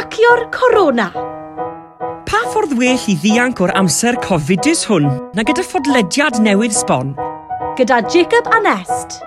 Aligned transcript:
Cracio'r 0.00 0.46
corona. 0.48 1.10
Pa 2.24 2.38
ffordd 2.48 2.70
well 2.78 3.02
i 3.12 3.16
ddianc 3.20 3.58
o'r 3.60 3.72
amser 3.76 4.16
cofidus 4.24 4.86
hwn 4.88 5.10
na 5.36 5.44
gyda 5.44 5.60
ffodlediad 5.66 6.38
newydd 6.40 6.72
sbon? 6.72 7.10
Gyda 7.76 7.98
Jacob 8.08 8.48
a 8.48 8.62
Nest. 8.64 9.18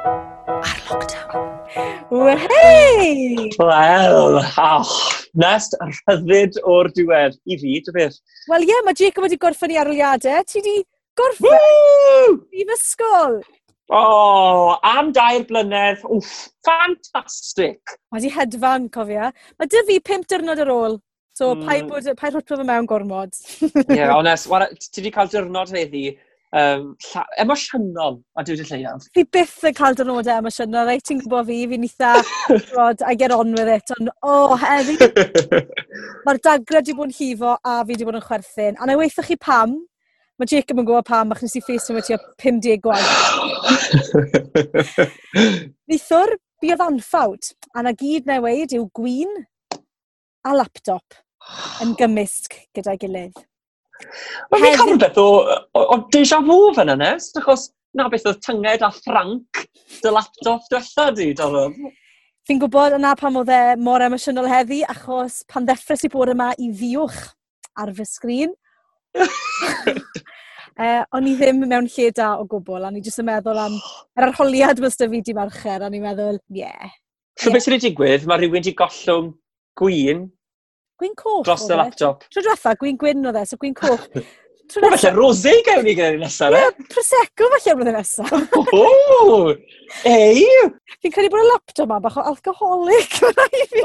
Ar 0.49 0.79
lockdown. 0.87 1.45
Wehei! 2.09 3.51
Wel, 3.61 4.39
oh, 4.41 4.97
Nest, 5.37 5.77
rhyddid 5.85 6.57
o'r 6.65 6.89
diwedd. 6.97 7.37
I 7.45 7.59
fi, 7.61 7.77
dy 7.85 7.93
beth. 7.93 8.17
Wel 8.49 8.65
ie, 8.65 8.73
yeah, 8.73 8.81
mae 8.87 8.97
Jacob 8.97 9.27
wedi 9.27 9.37
gorffen 9.45 9.75
i 9.75 9.77
arliadau. 9.83 10.41
Ti 10.41 10.57
wedi 10.57 10.79
gorffen 11.13 12.41
i 12.49 12.65
fysgol. 12.71 13.43
O, 13.91 13.99
oh, 13.99 14.75
am 14.87 15.11
dair 15.15 15.43
blynedd, 15.49 16.03
wff, 16.07 16.49
ffantastig. 16.63 17.95
Mae 18.13 18.23
di 18.23 18.31
hedfan, 18.31 18.87
cofia. 18.93 19.31
Mae 19.59 19.71
dy 19.71 19.81
fi 19.89 19.97
pimp 19.99 20.29
dyrnod 20.31 20.61
ar 20.63 20.71
ôl. 20.71 21.01
So, 21.35 21.51
mm. 21.55 21.65
pa'i 21.67 21.81
bod, 21.89 22.07
pa'i 22.19 22.31
rwtio 22.31 22.59
fy 22.59 22.67
mewn 22.69 22.87
gormod. 22.87 23.35
Ie, 23.59 23.83
yeah, 23.97 24.13
onest, 24.15 24.47
wara, 24.51 24.69
ti 24.77 25.01
wedi 25.01 25.11
cael 25.11 25.31
dyrnod 25.33 25.73
heddi 25.75 26.05
um, 26.53 26.95
emosiynol 27.41 28.19
a 28.37 28.45
dwi 28.45 28.55
wedi 28.55 28.67
lleiaf. 28.69 29.07
Fi 29.15 29.25
byth 29.35 29.63
yn 29.67 29.77
cael 29.77 29.97
dyrnodau 29.99 30.43
emosiynol, 30.43 30.89
reit 30.89 31.05
ti'n 31.07 31.23
gwybod 31.23 31.49
fi, 31.49 31.59
fi'n 31.71 31.87
eitha, 31.87 32.11
rod, 32.77 33.03
I 33.03 33.15
get 33.19 33.33
on 33.35 33.55
with 33.57 33.71
it, 33.73 33.95
ond, 33.97 34.13
o, 34.21 34.35
oh, 34.35 34.59
heddi. 34.61 34.95
Mae'r 36.27 36.41
dagrau 36.45 36.79
wedi 36.79 36.97
bod 36.97 37.09
yn 37.09 37.17
hifo 37.17 37.57
a 37.57 37.79
fi 37.81 37.95
wedi 37.95 38.07
bod 38.07 38.19
yn 38.21 38.27
chwerthin, 38.27 38.77
a 38.77 38.87
na 38.89 38.97
weithio 38.99 39.25
chi 39.27 39.39
pam, 39.41 39.75
Mae 40.41 40.49
Jacob 40.49 40.79
yn 40.81 40.87
gwybod 40.87 41.05
pam, 41.05 41.29
achos 41.33 41.45
nes 41.45 41.59
i 41.59 41.61
ffeisio 41.61 41.93
mae 41.93 42.05
tua 42.07 42.17
50 42.41 42.79
gwaith. 42.81 43.11
Nithwr, 45.91 46.33
buodd 46.63 46.81
anffawd, 46.87 47.51
a 47.77 47.83
na 47.85 47.93
gyd 47.99 48.25
na 48.25 48.39
weid 48.41 48.73
yw 48.73 48.87
gwyn 48.97 49.29
a 50.43 50.55
laptop 50.57 51.19
yn 51.83 51.93
gymysg 51.99 52.57
gyda'i 52.73 52.97
gilydd. 53.03 53.37
Mae 54.49 54.63
fi'n 54.63 54.79
cael 54.79 54.89
rhywbeth 54.89 55.21
o, 55.21 55.27
o, 55.53 55.83
o 55.83 55.99
deja 56.15 56.41
vu 56.41 56.57
fan 56.73 56.95
yna, 56.95 57.13
achos 57.43 57.67
na 57.93 58.09
beth 58.09 58.25
oedd 58.31 58.41
tynged 58.41 58.81
a 58.81 58.89
ffranc 58.95 59.61
dy 60.01 60.15
laptop 60.17 60.65
diwetha 60.71 61.11
di, 61.13 61.29
Dorod. 61.37 61.77
Fi'n 62.49 62.59
gwybod 62.59 62.97
yna 62.97 63.13
pam 63.21 63.37
oedd 63.39 63.53
e 63.53 63.61
mor 63.79 64.01
emosiynol 64.03 64.49
heddi, 64.49 64.81
achos 64.89 65.43
pan 65.45 65.69
ddeffres 65.69 66.09
i 66.09 66.11
bod 66.11 66.33
yma 66.33 66.55
i 66.57 66.73
ddiwch 66.73 67.21
ar 67.79 67.93
fy 67.93 68.09
sgrin, 68.09 68.57
uh, 69.21 71.03
o'n 71.15 71.29
i 71.29 71.35
ddim 71.39 71.63
mewn 71.65 71.89
lle 71.95 72.09
da 72.15 72.33
o 72.39 72.45
gwbl, 72.49 72.87
a 72.87 72.91
ni 72.91 73.03
jyst 73.05 73.21
yn 73.23 73.29
meddwl 73.29 73.61
am 73.65 73.79
yr 74.17 74.29
arholiad 74.29 74.81
was 74.83 74.99
da 74.99 75.09
fi 75.11 75.23
di 75.25 75.35
marcher, 75.37 75.81
a 75.83 75.89
ni'n 75.89 76.05
meddwl, 76.05 76.39
ie. 76.53 76.63
Yeah. 76.63 76.93
So 77.39 77.49
yeah. 77.49 77.57
beth 77.57 77.65
sydd 77.65 77.77
wedi 77.77 77.89
digwydd, 77.89 78.29
mae 78.29 78.41
rhywun 78.41 78.59
wedi 78.59 78.75
gollwng 78.77 79.33
gwyn... 79.79 80.29
Gwyn 81.01 81.17
coch? 81.17 81.43
Dros 81.47 81.65
y 81.67 81.73
e. 81.73 81.81
laptop. 81.81 82.23
Tro 82.29 82.45
diwetha, 82.45 82.77
gwyn 82.79 82.97
gwyn 83.01 83.29
oedd 83.29 83.41
e, 83.41 83.45
so 83.49 83.59
gwyn 83.61 83.77
coch. 83.77 84.07
Tro 84.71 84.89
falle 84.93 85.09
rosé 85.13 85.51
gawn 85.67 85.83
ni 85.85 85.93
gyda'r 85.97 86.19
nesaf, 86.21 86.53
e? 86.55 86.61
Ie, 86.63 86.85
prosecco 86.89 87.49
falle 87.51 87.73
blwyddyn 87.77 87.97
nesaf. 87.97 88.53
O! 88.77 89.51
Ei! 90.07 90.45
Fi'n 91.03 91.13
credu 91.13 91.31
bod 91.33 91.43
y 91.43 91.49
laptop 91.49 91.89
ma 91.91 91.99
bach 92.01 92.15
o 92.17 92.23
alcoholic. 92.31 93.17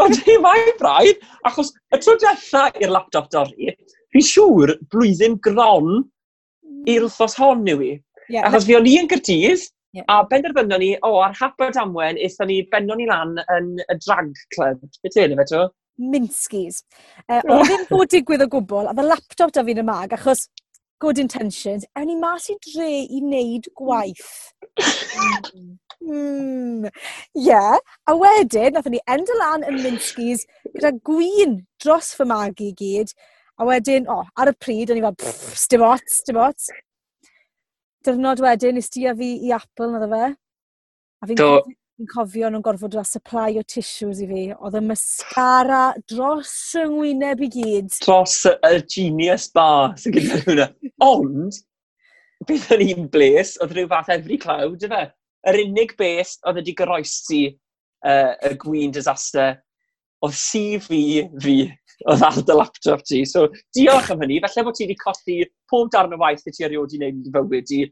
Ond 0.04 0.30
i 0.30 0.36
mai, 0.44 0.60
braidd, 0.78 1.24
achos 1.50 1.74
y 1.92 2.00
tro 2.00 2.14
diwetha 2.20 2.68
i'r 2.78 2.94
laptop 2.94 3.26
dorri, 3.34 3.74
fi'n 4.14 4.28
siŵr 4.30 4.74
blwyddyn 4.92 5.38
gron 5.44 5.90
mm. 5.98 6.84
i'r 6.94 7.08
wrthos 7.08 7.36
hon 7.40 7.66
yw 7.68 7.82
i. 7.86 7.94
Yeah, 8.28 8.44
Achos 8.48 8.68
fi 8.68 8.76
o'n 8.76 8.88
i 8.88 8.98
yn 9.00 9.08
Gyrdydd, 9.08 9.64
yeah. 9.96 10.04
a 10.12 10.20
benderfynon 10.28 10.82
ni, 10.82 10.92
o, 11.00 11.14
oh, 11.14 11.20
ar 11.24 11.36
hapod 11.38 11.78
amwen, 11.80 12.20
eithon 12.20 12.50
ni 12.52 12.60
benno 12.72 12.96
ni 12.98 13.08
lan 13.08 13.38
yn 13.56 13.74
y 13.80 13.98
drag 14.04 14.32
club. 14.54 14.82
Beth 15.04 15.16
yw'n 15.22 15.36
efo 15.36 15.46
to? 15.52 15.66
Minskis. 15.98 16.82
Uh, 17.26 17.40
oedd 17.50 17.66
ddim 17.70 17.86
bod 17.90 18.12
digwydd 18.12 18.44
o 18.44 18.48
gwbl, 18.52 18.90
a 18.90 18.96
fy 18.96 19.06
laptop 19.06 19.54
da 19.56 19.64
fi'n 19.66 19.82
y 19.82 19.86
mag, 19.88 20.12
achos 20.16 20.46
good 21.00 21.18
intentions, 21.18 21.86
a 21.96 22.04
ni 22.04 22.16
mas 22.18 22.48
i 22.50 22.56
dre 22.68 22.90
i 23.06 23.22
wneud 23.22 23.70
gwaith. 23.78 24.52
Hmm. 24.78 25.78
mm. 26.04 26.90
Yeah. 27.34 27.78
A 28.06 28.16
wedyn, 28.18 28.74
nath 28.74 28.90
ni 28.92 29.00
end 29.08 29.30
y 29.30 29.40
lan 29.40 29.66
yn 29.68 29.80
Minskis 29.84 30.44
gyda 30.74 30.92
gwyn 31.06 31.60
dros 31.82 32.12
fy 32.18 32.26
mag 32.28 32.60
i 32.62 32.72
gyd, 32.78 33.14
A 33.58 33.66
wedyn, 33.66 34.06
o, 34.06 34.20
oh, 34.20 34.28
ar 34.38 34.52
y 34.52 34.54
pryd, 34.54 34.92
o'n 34.92 35.00
i 35.00 35.02
fel, 35.02 35.16
dim 35.72 35.82
ots, 35.82 36.20
dim 36.26 36.38
ots. 36.38 36.68
Dyrnod 38.06 38.42
wedyn, 38.44 38.76
nes 38.78 38.90
ti 38.94 39.02
a 39.10 39.14
fi 39.18 39.32
i 39.48 39.50
Apple, 39.56 39.90
nad 39.90 40.06
o 40.06 40.10
fe. 40.12 40.28
A 41.18 41.26
fi'n 41.26 41.40
Do... 41.40 41.48
cofio, 41.56 41.74
fi 41.98 42.06
cofio 42.12 42.50
nhw'n 42.52 42.62
gorfod 42.62 42.94
a 43.00 43.02
supply 43.08 43.58
o 43.58 43.64
tissues 43.66 44.20
i 44.22 44.28
fi. 44.30 44.44
Oedd 44.54 44.78
y 44.78 44.82
mascara 44.86 45.80
dros 46.10 46.52
y 46.78 46.84
ngwyneb 46.86 47.42
i 47.42 47.50
gyd. 47.56 47.90
Dros 48.04 48.44
y 48.52 48.76
genius 48.86 49.48
bar 49.58 49.96
sy'n 49.98 50.14
gyda 50.14 50.38
hwnna. 50.44 50.68
Ond, 51.08 51.58
beth 52.46 52.70
yn 52.78 52.84
un 52.92 53.08
bles, 53.10 53.56
oedd 53.58 53.74
rhyw 53.74 53.90
fath 53.90 54.12
every 54.14 54.38
cloud, 54.38 54.86
yfe? 54.86 55.08
Yr 55.50 55.58
unig 55.64 55.96
bes 55.98 56.36
oedd 56.46 56.60
wedi 56.60 56.76
goroesi 56.78 57.42
uh, 58.06 58.38
y 58.46 58.54
gwyn 58.62 58.94
disaster, 58.94 59.58
oedd 60.22 60.38
si 60.38 60.64
fi 60.86 61.02
fi 61.42 61.58
oedd 62.06 62.24
ar 62.28 62.38
dy 62.38 62.54
laptop 62.54 63.02
ti. 63.06 63.24
So, 63.26 63.48
diolch 63.76 64.12
am 64.14 64.22
hynny. 64.22 64.38
Felly 64.44 64.66
bod 64.66 64.78
ti 64.78 64.86
wedi 64.86 64.98
colli 65.00 65.40
pob 65.70 65.90
darn 65.94 66.14
o 66.14 66.20
waith 66.20 66.46
i 66.46 66.54
ti 66.54 66.66
erioed 66.66 66.94
i 66.94 67.02
wneud 67.02 67.26
i 67.26 67.34
fywyd 67.34 67.68
ti, 67.70 67.82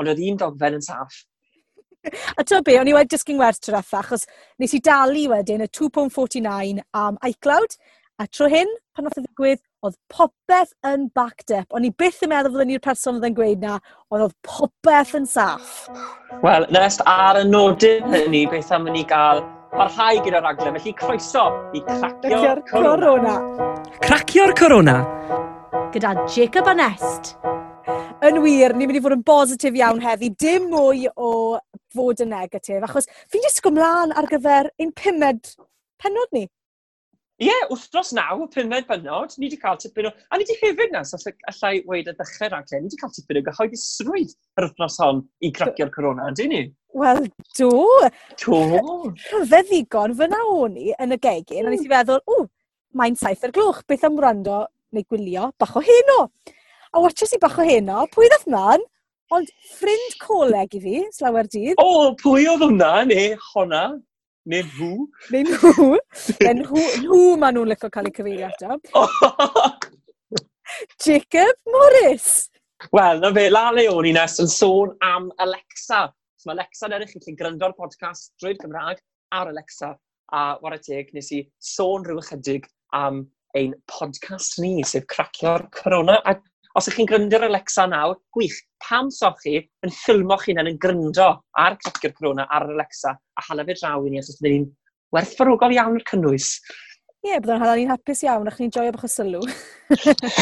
ond 0.00 0.10
oedd 0.10 0.22
un 0.28 0.40
dogfen 0.42 0.80
yn 0.80 0.84
saff. 0.84 1.22
A 2.36 2.44
to 2.44 2.60
be, 2.62 2.76
o'n 2.76 2.90
i 2.90 2.96
wedi 2.96 3.14
dysgu'n 3.14 3.40
werth 3.40 3.62
trwy'r 3.64 3.80
achos 3.80 4.26
nes 4.60 4.74
i 4.76 4.80
dalu 4.84 5.28
wedyn 5.32 5.64
y 5.64 5.68
2.49 5.72 6.82
am 7.00 7.16
iCloud, 7.30 7.78
a 8.20 8.26
tro 8.28 8.46
hyn, 8.50 8.68
pan 8.94 9.08
oedd 9.08 9.22
y 9.22 9.24
ddigwydd, 9.24 9.62
oedd 9.84 9.96
popeth 10.12 10.74
yn 10.86 11.08
backed 11.16 11.54
up. 11.56 11.72
O'n 11.74 11.88
i 11.88 11.90
byth 11.96 12.22
yn 12.26 12.32
meddwl 12.34 12.54
fydden 12.54 12.70
ni'r 12.72 12.84
person 12.84 13.18
oedd 13.18 13.28
yn 13.30 13.36
gweud 13.38 13.64
na, 13.64 13.78
ond 14.12 14.26
oedd 14.28 14.36
popeth 14.46 15.16
yn 15.18 15.26
saff. 15.28 15.88
Wel, 16.44 16.68
nes 16.74 17.00
ar 17.08 17.40
y 17.40 17.44
nodyn 17.48 18.12
hynny, 18.12 18.44
beth 18.52 18.72
am 18.74 18.90
ni 18.92 19.06
gael 19.08 19.42
parhau 19.74 20.20
gyda'r 20.24 20.44
raglen, 20.46 20.76
felly 20.78 20.94
croeso 20.98 21.44
i 21.74 21.82
Cracio'r 21.88 22.62
Corona. 22.70 23.34
Cracio'r 24.04 24.54
Corona. 24.58 24.96
Gyda 25.94 26.14
Jacob 26.30 26.70
Anest. 26.70 27.34
Yn 28.24 28.40
wir, 28.44 28.72
ni'n 28.72 28.88
mynd 28.88 28.98
i 28.98 29.02
fod 29.04 29.16
yn 29.16 29.24
bositif 29.26 29.76
iawn 29.76 30.00
heddi, 30.02 30.30
dim 30.40 30.70
mwy 30.72 31.04
o 31.10 31.30
fod 31.94 32.22
yn 32.24 32.32
negatif, 32.32 32.80
achos 32.86 33.10
fi'n 33.32 33.44
disgwyl 33.44 33.74
mlaen 33.76 34.14
ar 34.16 34.28
gyfer 34.30 34.70
ein 34.80 34.94
pumed 34.96 35.50
penod 36.00 36.32
ni. 36.36 36.46
Ie, 37.42 37.48
yeah, 37.48 37.64
wythnos 37.66 38.12
naw, 38.14 38.44
pumdeg 38.46 38.84
bynod, 38.86 39.32
ni 39.40 39.48
wedi 39.48 39.56
cael 39.58 39.78
tipyn 39.82 40.06
o... 40.06 40.10
A 40.30 40.38
ni 40.38 40.44
wedi 40.44 40.54
hefyd 40.60 40.92
nes, 40.94 41.10
os 41.16 41.24
allai 41.50 41.80
weid 41.88 42.06
y 42.06 42.12
ddechrau 42.14 42.52
raglen, 42.52 42.84
ni 42.84 42.92
wedi 42.92 42.98
cael 43.00 43.10
tipyn 43.16 43.40
o 43.40 43.42
gyhoeddusrwydd 43.48 44.34
yr 44.54 44.66
wythnos 44.68 44.98
hon 45.02 45.18
i 45.42 45.50
cracio'r 45.56 45.90
corona, 45.96 46.28
ydy 46.30 46.46
ni? 46.52 46.60
Wel, 46.94 47.24
do. 47.58 47.72
Do. 48.38 48.60
Rhyfedd 49.32 49.66
ddigon 49.72 50.14
fyna 50.20 50.44
o'n 50.52 50.78
i 50.78 50.94
yn 50.94 51.16
y 51.16 51.18
gegin, 51.26 51.64
mm. 51.64 51.72
a 51.72 51.74
nes 51.74 51.82
i 51.82 51.90
feddwl, 51.90 52.22
o, 52.22 52.46
mae'n 53.02 53.18
saith 53.18 53.42
ar 53.50 53.56
glwch, 53.58 53.82
beth 53.90 54.06
am 54.06 54.22
wrando 54.22 54.62
neu 54.94 55.10
gwylio 55.10 55.50
bach 55.58 55.74
o 55.74 55.82
heno. 55.82 56.20
A 56.94 57.02
watches 57.02 57.34
i 57.34 57.42
bach 57.42 57.58
o 57.58 57.66
heno, 57.66 58.06
pwy 58.14 58.30
ddath 58.30 58.46
mlaen? 58.46 58.86
Ond 59.34 59.50
ffrind 59.74 60.20
coleg 60.22 60.78
i 60.78 60.86
fi, 60.86 60.98
slawer 61.18 61.50
dydd. 61.50 61.82
O, 61.82 61.90
oh, 61.90 62.10
pwy 62.22 62.46
oedd 62.46 62.62
hwnna, 62.62 62.94
neu 63.10 63.34
honna? 63.50 63.88
Neu 64.44 64.60
nhw. 64.60 65.06
Neu 65.32 65.44
nhw. 65.48 65.84
Neu 66.44 66.56
nhw, 66.58 66.80
nhw 67.00 67.20
maen 67.40 67.56
nhw'n 67.56 67.70
licio 67.70 67.88
cael 67.92 68.10
eu 68.10 68.12
cyfeirio 68.18 68.50
ato. 68.50 69.04
Jacob 71.04 71.72
Morris. 71.72 72.26
Wel, 72.92 73.22
na 73.22 73.30
fe, 73.32 73.46
la 73.48 73.70
le 73.72 73.86
o'n 73.88 74.10
i 74.10 74.12
nes 74.12 74.36
yn 74.44 74.50
sôn 74.52 74.92
am 75.08 75.30
Alexa. 75.40 76.02
So, 76.36 76.50
mae 76.50 76.58
Alexa 76.58 76.90
yn 76.90 76.96
edrych 76.98 77.14
i 77.16 77.22
chi 77.24 77.36
gryndio'r 77.38 77.72
podcast 77.78 78.34
drwy'r 78.42 78.60
Gymraeg 78.60 79.00
ar 79.32 79.48
Alexa. 79.54 79.94
A 80.36 80.44
war 80.60 80.76
y 80.76 80.80
teg, 80.84 81.14
nes 81.16 81.32
i 81.32 81.40
sôn 81.72 82.04
rhyw 82.04 82.20
ychydig 82.20 82.68
am 83.00 83.24
ein 83.56 83.72
podcast 83.88 84.58
ni, 84.60 84.74
sef 84.84 85.08
Cracio'r 85.08 85.70
Corona. 85.72 86.18
A 86.28 86.36
Os 86.74 86.88
ych 86.90 86.96
chi'n 86.98 87.06
gryndo'r 87.06 87.44
Alexa 87.46 87.84
nawr, 87.86 88.16
gwych, 88.34 88.56
pam 88.82 89.06
soch 89.14 89.36
chi 89.44 89.60
yn 89.86 89.92
ffilmo'ch 89.94 90.48
chi'n 90.48 90.58
yn 90.58 90.78
gryndo 90.82 91.28
ar 91.62 91.76
cracio'r 91.78 92.14
corona 92.16 92.48
ar 92.50 92.66
Alexa 92.66 93.12
a 93.14 93.44
hala 93.46 93.66
fe 93.68 93.76
draw 93.78 94.02
i 94.02 94.10
ni, 94.10 94.18
os 94.18 94.32
oes 94.32 94.40
ni'n 94.42 94.64
werthfarwgol 95.14 95.76
iawn 95.76 96.00
yr 96.00 96.06
cynnwys. 96.10 96.48
Ie, 97.22 97.30
yeah, 97.30 97.38
byddwn 97.38 97.62
hala 97.62 97.76
ni'n 97.78 97.92
hapus 97.94 98.24
iawn, 98.26 98.50
ac 98.50 98.58
ni'n 98.58 98.74
joio 98.74 98.90
bach 98.96 99.06
o 99.06 99.12
sylw. 99.12 99.46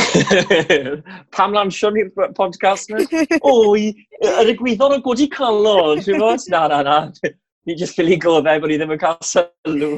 pam 1.37 1.53
lansio 1.59 1.93
ni'r 1.93 2.09
podcast 2.39 2.89
yna? 2.95 3.05
Oi, 3.53 3.93
yr 4.25 4.55
egwyddor 4.55 4.97
o 4.97 5.03
godi 5.05 5.29
calon, 5.37 6.01
ti'n 6.01 6.17
bod? 6.23 6.49
Na, 6.49 6.65
na, 6.73 6.81
na 6.89 6.97
ni 7.67 7.77
jyst 7.79 7.95
ffili 7.95 8.19
goddau 8.21 8.61
bod 8.63 8.73
ni 8.73 8.79
ddim 8.81 8.95
yn 8.95 9.01
cael 9.01 9.19
sylw 9.27 9.93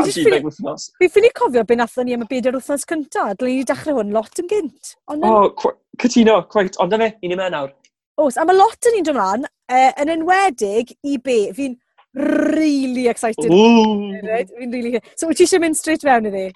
am 0.00 0.08
12 0.08 0.46
wythnos. 0.46 0.86
Fi 1.00 1.10
ffili 1.12 1.30
cofio 1.36 1.64
be 1.68 1.76
nathon 1.76 2.08
ni 2.08 2.16
am 2.16 2.24
y 2.24 2.30
bedair 2.30 2.56
wythnos 2.56 2.86
cyntaf. 2.88 3.34
Dylen 3.40 3.60
ni 3.60 3.66
dechrau 3.68 4.00
hwn 4.00 4.14
lot 4.16 4.40
yn 4.42 4.48
gynt. 4.50 4.94
O, 5.10 5.18
oh, 5.28 5.74
cytuno, 6.00 6.40
cwaith. 6.52 6.80
Ond 6.82 6.96
yna 6.96 7.10
fe, 7.10 7.18
ni'n 7.20 7.36
yma 7.36 7.50
nawr. 7.52 7.74
Os, 8.20 8.40
a 8.40 8.46
mae 8.48 8.56
lot 8.56 8.88
yn 8.88 8.96
ni'n 8.96 9.06
dod 9.08 9.16
ymlaen, 9.16 9.46
uh, 9.48 9.76
e, 9.76 9.92
yn 10.04 10.14
enwedig 10.16 10.94
i 11.04 11.20
be. 11.20 11.38
Fi'n 11.56 11.76
really 12.16 13.06
excited. 13.12 13.52
Fi'n 13.52 14.74
really... 14.74 14.96
So, 15.14 15.28
wyt 15.28 15.40
ti 15.40 15.48
eisiau 15.48 15.62
mynd 15.64 15.78
straight 15.78 16.04
fewn 16.06 16.28
iddi? 16.32 16.48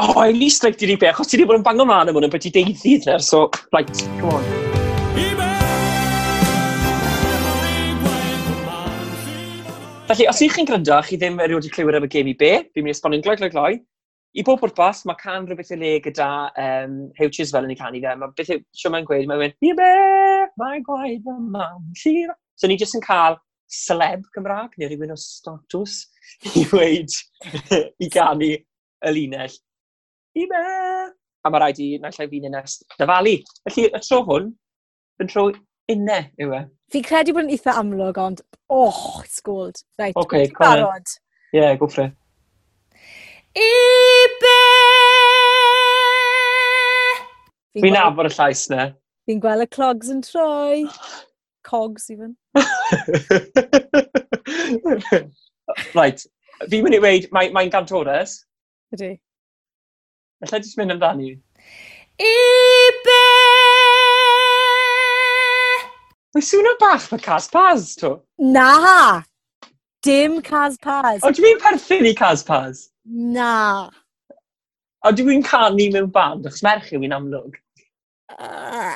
O, 0.00 0.08
oh, 0.08 0.24
i 0.24 0.32
ni 0.32 0.48
straight 0.52 0.80
i 0.80 0.88
ni 0.88 0.96
be, 1.00 1.12
achos 1.12 1.28
ti 1.28 1.36
wedi 1.36 1.50
bod 1.50 1.60
yn 1.60 1.68
bango 1.68 1.88
mlaen 1.88 2.08
am 2.08 2.16
hwn 2.16 2.30
yn 2.30 2.34
beth 2.34 2.48
i 2.48 2.56
deiddyd. 2.56 3.12
So, 3.20 3.48
right, 3.76 3.92
come 4.16 4.36
on. 4.40 4.69
Felly, 10.10 10.24
os 10.26 10.40
ych 10.42 10.56
chi'n 10.56 10.66
gryndo, 10.66 10.96
chi 11.06 11.14
ddim 11.14 11.36
erioed 11.38 11.60
wedi 11.60 11.68
clywed 11.70 11.94
am 11.94 12.02
y 12.02 12.08
gêm 12.10 12.26
i 12.26 12.32
be, 12.34 12.48
fi'n 12.74 12.82
mynd 12.82 12.90
i 12.90 12.92
esbonio'n 12.96 13.20
gloi, 13.22 13.36
gloi, 13.38 13.48
gloi. 13.52 13.76
I 14.34 14.42
bob 14.42 14.58
pwrpas, 14.58 15.04
mae 15.06 15.14
can 15.20 15.44
rhywbeth 15.46 15.70
i 15.70 15.76
le 15.78 15.90
gyda 16.02 16.26
um, 16.58 16.96
Hewches 17.14 17.52
fel 17.54 17.68
yn 17.68 17.70
ei 17.70 17.78
canu 17.78 18.00
fe. 18.02 18.14
Mae 18.18 18.34
beth 18.34 18.50
yw, 18.56 18.58
sio 18.74 18.90
mae'n 18.90 19.06
gweud, 19.06 19.28
mae'n 19.30 19.38
mynd, 19.44 19.54
i 19.62 19.70
be, 19.78 19.92
mae 20.58 20.82
gwaed 20.88 21.22
fy 21.28 21.36
mam, 21.54 21.86
llira. 22.02 22.34
So 22.58 22.66
ni 22.66 22.80
jyst 22.80 22.98
yn 22.98 23.04
cael 23.04 23.38
celeb 23.70 24.26
Cymraeg, 24.34 24.74
neu 24.82 24.90
rhywun 24.90 25.14
o 25.14 25.20
status, 25.28 26.00
i 26.58 26.66
weid, 26.72 27.14
i 28.02 28.10
ganu 28.10 28.50
y 28.50 29.14
linell. 29.14 29.54
I 30.34 30.48
be! 30.50 30.64
A 31.46 31.54
mae 31.54 31.62
rhaid 31.62 31.84
i 31.86 31.92
naill 32.02 32.18
ai 32.26 32.32
fi'n 32.34 32.50
nes 32.56 32.80
dyfalu. 32.96 33.38
Felly, 33.62 33.86
y 33.94 34.02
tro 34.08 34.24
hwn, 34.26 34.50
yn 35.22 35.30
tro 35.30 35.52
Unne 35.90 36.18
yw 36.38 36.52
e. 36.54 36.60
Fi'n 36.90 37.04
credu 37.06 37.32
bod 37.34 37.46
yn 37.46 37.52
eitha 37.54 37.72
amlwg, 37.80 38.18
ond 38.20 38.40
oh, 38.70 39.20
it's 39.24 39.40
gold. 39.46 39.76
Right, 39.98 40.16
okay, 40.18 40.50
barod. 40.58 41.06
Ie, 41.50 41.58
yeah, 41.58 41.74
go 41.78 41.86
for 41.90 42.04
it. 42.04 42.12
I 43.58 44.26
be! 44.42 44.58
Fi'n 47.80 47.94
nabod 47.94 48.26
y 48.30 48.32
llais 48.34 48.62
ne. 48.70 48.84
Fi'n 49.26 49.42
gweld 49.42 49.64
y 49.64 49.68
clogs 49.74 50.08
yn 50.14 50.22
troi. 50.26 50.86
Cogs, 51.66 52.04
even. 52.10 52.32
right, 55.98 56.20
fi'n 56.66 56.82
mynd 56.86 56.98
i 56.98 57.02
weid, 57.02 57.24
mae'n 57.34 57.54
mae 57.56 57.70
gantores. 57.72 58.32
Ydy. 58.94 59.12
Alla 60.46 60.58
ti'n 60.62 60.78
mynd 60.82 60.94
amdani? 60.98 61.30
I 62.20 62.34
be! 63.06 63.39
Mae 66.30 66.44
swnio 66.46 66.76
bach 66.78 67.08
mae 67.10 67.22
Cas 67.22 67.48
Paz, 67.50 67.96
to. 67.98 68.20
Na! 68.38 69.22
Dim 70.02 70.40
Cas 70.46 70.76
Paz. 70.78 71.24
O, 71.26 71.32
dwi'n 71.34 71.58
perthyn 71.58 72.06
i 72.06 72.12
Cas 72.14 72.44
Paz? 72.46 72.84
Na. 73.04 73.88
O, 75.02 75.10
dwi'n 75.10 75.42
canu 75.42 75.88
mewn 75.90 76.06
band, 76.14 76.46
achos 76.46 76.62
merch 76.62 76.92
yw 76.94 77.02
i'n 77.02 77.16
amlwg. 77.16 77.58
Uh, 78.36 78.94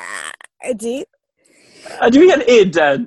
ydy. 0.71 1.01
A 1.99 2.07
dwi'n 2.13 2.37
yn 2.37 2.47
Eden. 2.55 3.05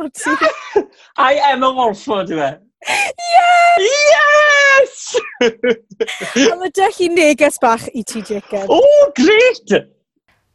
O, 0.00 0.08
ti... 0.08 0.32
I 1.28 1.36
am 1.52 1.68
a 1.68 1.74
Orford, 1.84 2.32
yma. 2.32 2.54
Yes! 2.88 3.84
Yes! 4.16 5.00
A 6.48 6.56
mae 6.56 6.72
dech 6.72 6.96
chi 6.96 7.12
neges 7.12 7.60
bach 7.60 7.84
i 7.92 8.08
ti, 8.08 8.24
Jacob. 8.24 8.72
O, 8.72 8.80
oh, 8.80 9.12
gret! 9.20 9.82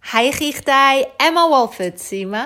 Hi 0.05 0.29
chi'ch 0.29 0.59
dau, 0.61 0.99
Emma 1.17 1.47
Walford 1.49 1.95
sy'n 1.97 2.27
yma. 2.27 2.41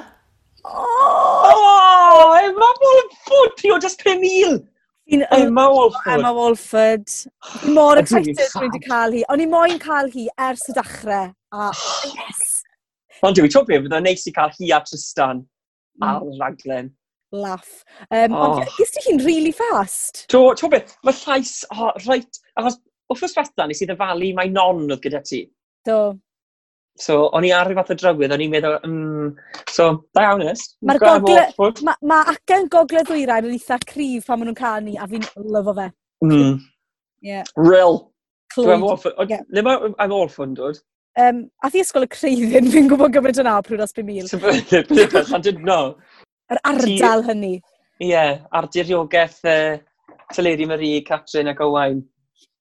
Oh, 0.64 2.38
Emma 2.40 2.70
Walford! 2.84 3.58
Ti 3.58 3.72
o 3.76 3.80
just 3.84 4.00
5,000! 4.02 4.62
Fi'n 5.10 5.26
Emma 5.36 5.66
Walford. 5.68 6.14
Emma 6.14 6.32
Walford. 6.32 7.04
Fi'n 7.10 7.76
Mor 7.76 8.00
excited 8.00 8.40
rwy 8.40 8.70
wedi 8.70 8.80
cael 8.86 9.18
hi. 9.18 9.26
O'n 9.36 9.44
i 9.44 9.48
moyn 9.52 9.76
cael 9.84 10.08
hi 10.14 10.30
ers 10.46 10.64
y 10.72 10.78
dachrau. 10.78 11.34
A 11.52 11.68
yes! 12.14 12.62
Ond 13.28 13.36
dwi'n 13.36 13.52
tro 13.52 13.66
beth, 13.68 13.84
fydda 13.90 14.00
neis 14.08 14.24
i 14.32 14.34
cael 14.40 14.56
hi 14.56 14.72
a 14.78 14.80
Tristan 14.88 15.44
mm. 15.44 16.08
ar 16.14 16.24
raglen. 16.40 16.94
Laff. 17.36 17.84
Um, 18.08 18.40
oh. 18.40 18.46
Ond 18.46 18.74
gys 18.78 18.96
ti 18.96 19.04
hi'n 19.10 19.20
really 19.28 19.52
fast? 19.60 20.24
Do, 20.32 20.46
to, 20.56 20.72
beth, 20.72 20.96
mae 21.04 21.20
llais, 21.26 21.58
oh, 21.76 21.92
right, 22.08 22.42
achos 22.56 22.80
wrth 23.12 23.28
gwrs 23.28 23.38
bethau 23.44 23.68
nes 23.68 23.84
i 23.84 23.92
ddefalu 23.92 24.32
mae 24.40 24.56
non 24.56 24.86
oedd 24.88 25.04
gyda 25.04 25.26
ti. 25.28 25.44
Do. 25.84 26.00
So, 27.00 27.30
o'n 27.36 27.46
i 27.48 27.52
ar 27.56 27.70
fath 27.78 27.94
o 27.94 27.96
drywydd, 27.96 28.34
o'n 28.36 28.42
i'n 28.44 28.52
meddwl, 28.52 28.76
mm, 28.84 29.30
so, 29.72 29.86
da 30.16 30.26
iawn 30.28 30.44
ys. 30.50 30.66
Mae'r 30.84 31.00
gogle, 31.00 31.46
ma, 31.88 31.94
ma 32.12 32.18
acen 32.34 32.68
gogle 32.72 33.06
ddwyrain 33.08 33.48
yn 33.48 33.56
eitha 33.56 33.78
cryf 33.88 34.28
pan 34.28 34.42
maen 34.42 34.52
nhw'n 34.52 34.60
canu, 34.60 34.96
a 35.00 35.08
fi'n 35.08 35.24
lyfo 35.56 35.76
fe. 35.78 35.88
Mm. 36.26 36.60
Yeah. 37.24 37.48
Real. 37.56 38.12
I'm 38.58 38.84
all 38.84 38.98
for, 38.98 39.14
yeah. 39.30 39.46
I'm 39.56 40.12
all 40.12 40.28
for, 40.28 40.48
dod. 40.48 40.82
Um, 41.20 41.46
a 41.64 41.72
thi 41.72 41.82
ysgol 41.84 42.04
y 42.06 42.12
creiddi'n 42.12 42.70
fi'n 42.74 42.92
gwybod 42.92 43.16
gymaint 43.16 43.40
yna 43.42 43.58
pryd 43.64 43.84
os 43.84 43.96
5,000. 43.96 44.44
I 44.44 45.40
didn't 45.48 45.64
know. 45.64 45.96
Yr 46.52 46.60
ardal 46.68 47.26
hynny. 47.28 47.58
Ie, 48.00 48.12
yeah, 48.12 48.44
ar 48.56 48.68
diriogaeth 48.72 49.40
uh, 49.48 49.80
Tyleri 50.34 50.68
Marie, 50.68 51.04
Catrin 51.08 51.52
ac 51.52 51.64
Owain. 51.64 52.04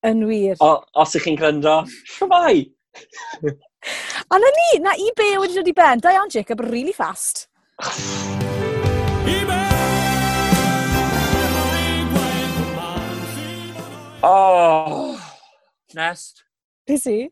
Yn 0.07 0.27
wir. 0.31 0.59
O, 0.63 0.77
os 1.03 1.19
ych 1.19 1.27
chi'n 1.27 1.39
gryndo, 1.39 1.81
shwmai! 2.15 2.69
A 4.31 4.39
na 4.39 4.51
ni, 4.59 4.79
na 4.83 4.93
i 4.99 5.11
be 5.17 5.29
wedi 5.39 5.55
dod 5.55 5.69
i 5.69 5.73
ben. 5.73 6.01
da 6.01 6.11
iawn 6.13 6.31
Jacob, 6.31 6.61
really 6.61 6.93
fast. 6.93 7.49
oh, 14.23 15.21
Nest. 15.95 16.45
Is 16.87 17.05
he? 17.05 17.31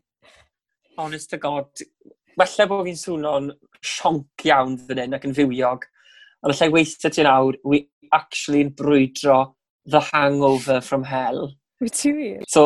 Honest 0.97 1.29
to 1.31 1.37
God. 1.37 1.67
Wella 2.37 2.67
bod 2.69 2.85
fi'n 2.85 2.97
swno'n 2.97 3.51
sionc 3.81 4.45
iawn 4.45 4.77
fan 4.87 5.03
hyn 5.03 5.17
ac 5.17 5.27
yn 5.27 5.35
fywiog. 5.37 5.85
Ond 6.45 6.53
allai 6.53 6.69
weithio 6.73 7.11
ti 7.11 7.25
nawr, 7.25 7.57
we 7.65 7.87
actually 8.13 8.61
yn 8.63 8.73
brwydro 8.77 9.53
the 9.85 9.99
hangover 10.11 10.79
from 10.81 11.03
hell. 11.03 11.49
Wyt 11.81 11.97
ti 11.97 12.13
wir? 12.13 12.43
So, 12.47 12.63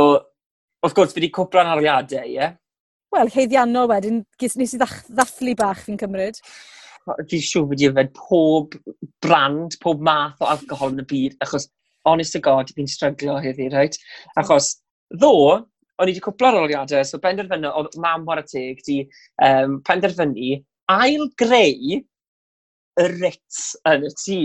wrth 0.83 0.95
gwrs, 0.97 1.15
fi 1.15 1.21
wedi 1.21 1.31
cwpla'n 1.35 1.71
ariadau, 1.75 2.27
ie? 2.27 2.35
Yeah? 2.37 2.57
wel, 3.15 3.31
heiddiannol 3.33 3.89
wedyn, 3.91 4.21
ges, 4.39 4.55
nes 4.59 4.75
i 4.75 4.79
ddach, 4.79 5.01
ddathlu 5.11 5.55
bach 5.59 5.83
fi'n 5.85 5.99
cymryd. 5.99 6.39
Dwi'n 7.19 7.43
siŵr 7.43 7.67
bod 7.69 7.81
i 7.81 7.89
yfed 7.89 8.11
pob 8.17 8.77
brand, 9.25 9.77
pob 9.83 10.03
math 10.05 10.41
o 10.43 10.49
alcohol 10.51 10.93
yn 10.93 11.03
y 11.03 11.07
byd, 11.09 11.37
achos, 11.43 11.67
honest 12.07 12.35
to 12.35 12.41
god, 12.43 12.71
fi'n 12.75 12.89
stryglo 12.89 13.37
heddi, 13.41 13.67
right? 13.73 13.97
Achos, 14.39 14.75
ddo, 15.13 15.33
o'n 16.01 16.09
i 16.09 16.13
wedi 16.13 16.23
cwpla'r 16.23 16.61
oliadau, 16.63 17.03
so 17.05 17.19
penderfynu, 17.21 17.69
oedd 17.77 17.97
mam 18.01 18.25
war 18.29 18.41
y 18.41 18.45
teg, 18.49 18.83
di 18.87 19.01
um, 19.45 19.79
penderfynu 19.87 20.61
ail 20.91 21.27
greu 21.39 21.99
y 23.01 23.07
Ritz 23.17 23.71
yn 23.87 24.07
y 24.07 24.13
tŷ. 24.19 24.39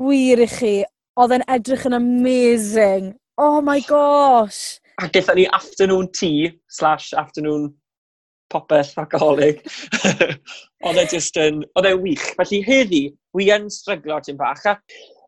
Wir 0.00 0.42
i 0.44 0.48
chi, 0.50 0.74
oedd 1.20 1.34
e'n 1.36 1.46
edrych 1.50 1.86
yn 1.88 1.96
amazing. 1.98 3.12
Oh 3.40 3.60
my 3.64 3.80
gosh! 3.88 4.78
A 5.00 5.08
gaethon 5.08 5.38
ni 5.40 5.46
afternoon 5.56 6.10
tea 6.12 6.50
slash 6.68 7.14
afternoon 7.16 7.70
popeth 8.52 8.96
alcoholig. 9.00 9.62
oedd 10.86 11.00
e 11.00 11.06
just 11.12 11.36
yn, 11.40 11.62
oedd 11.78 11.88
e 11.90 11.94
wych. 12.02 12.26
Felly 12.38 12.60
heddi, 12.66 13.02
wi 13.36 13.50
yn 13.54 13.68
stryglo 13.72 14.20
ti'n 14.24 14.38
bach. 14.40 14.64
A, 14.70 14.76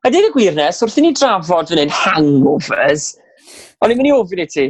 a 0.02 0.11
deg 0.12 0.29
y 0.29 0.33
gwirnes, 0.35 0.83
wrth 0.85 0.99
i 0.99 1.07
ni 1.07 1.12
drafod 1.17 1.71
fan 1.71 1.83
hyn 1.83 1.95
hangovers, 2.02 3.12
o'n 3.83 3.93
i'n 3.93 4.00
mynd 4.00 4.11
i 4.11 4.14
ofyn 4.17 4.43
i 4.43 4.49
ti, 4.50 4.69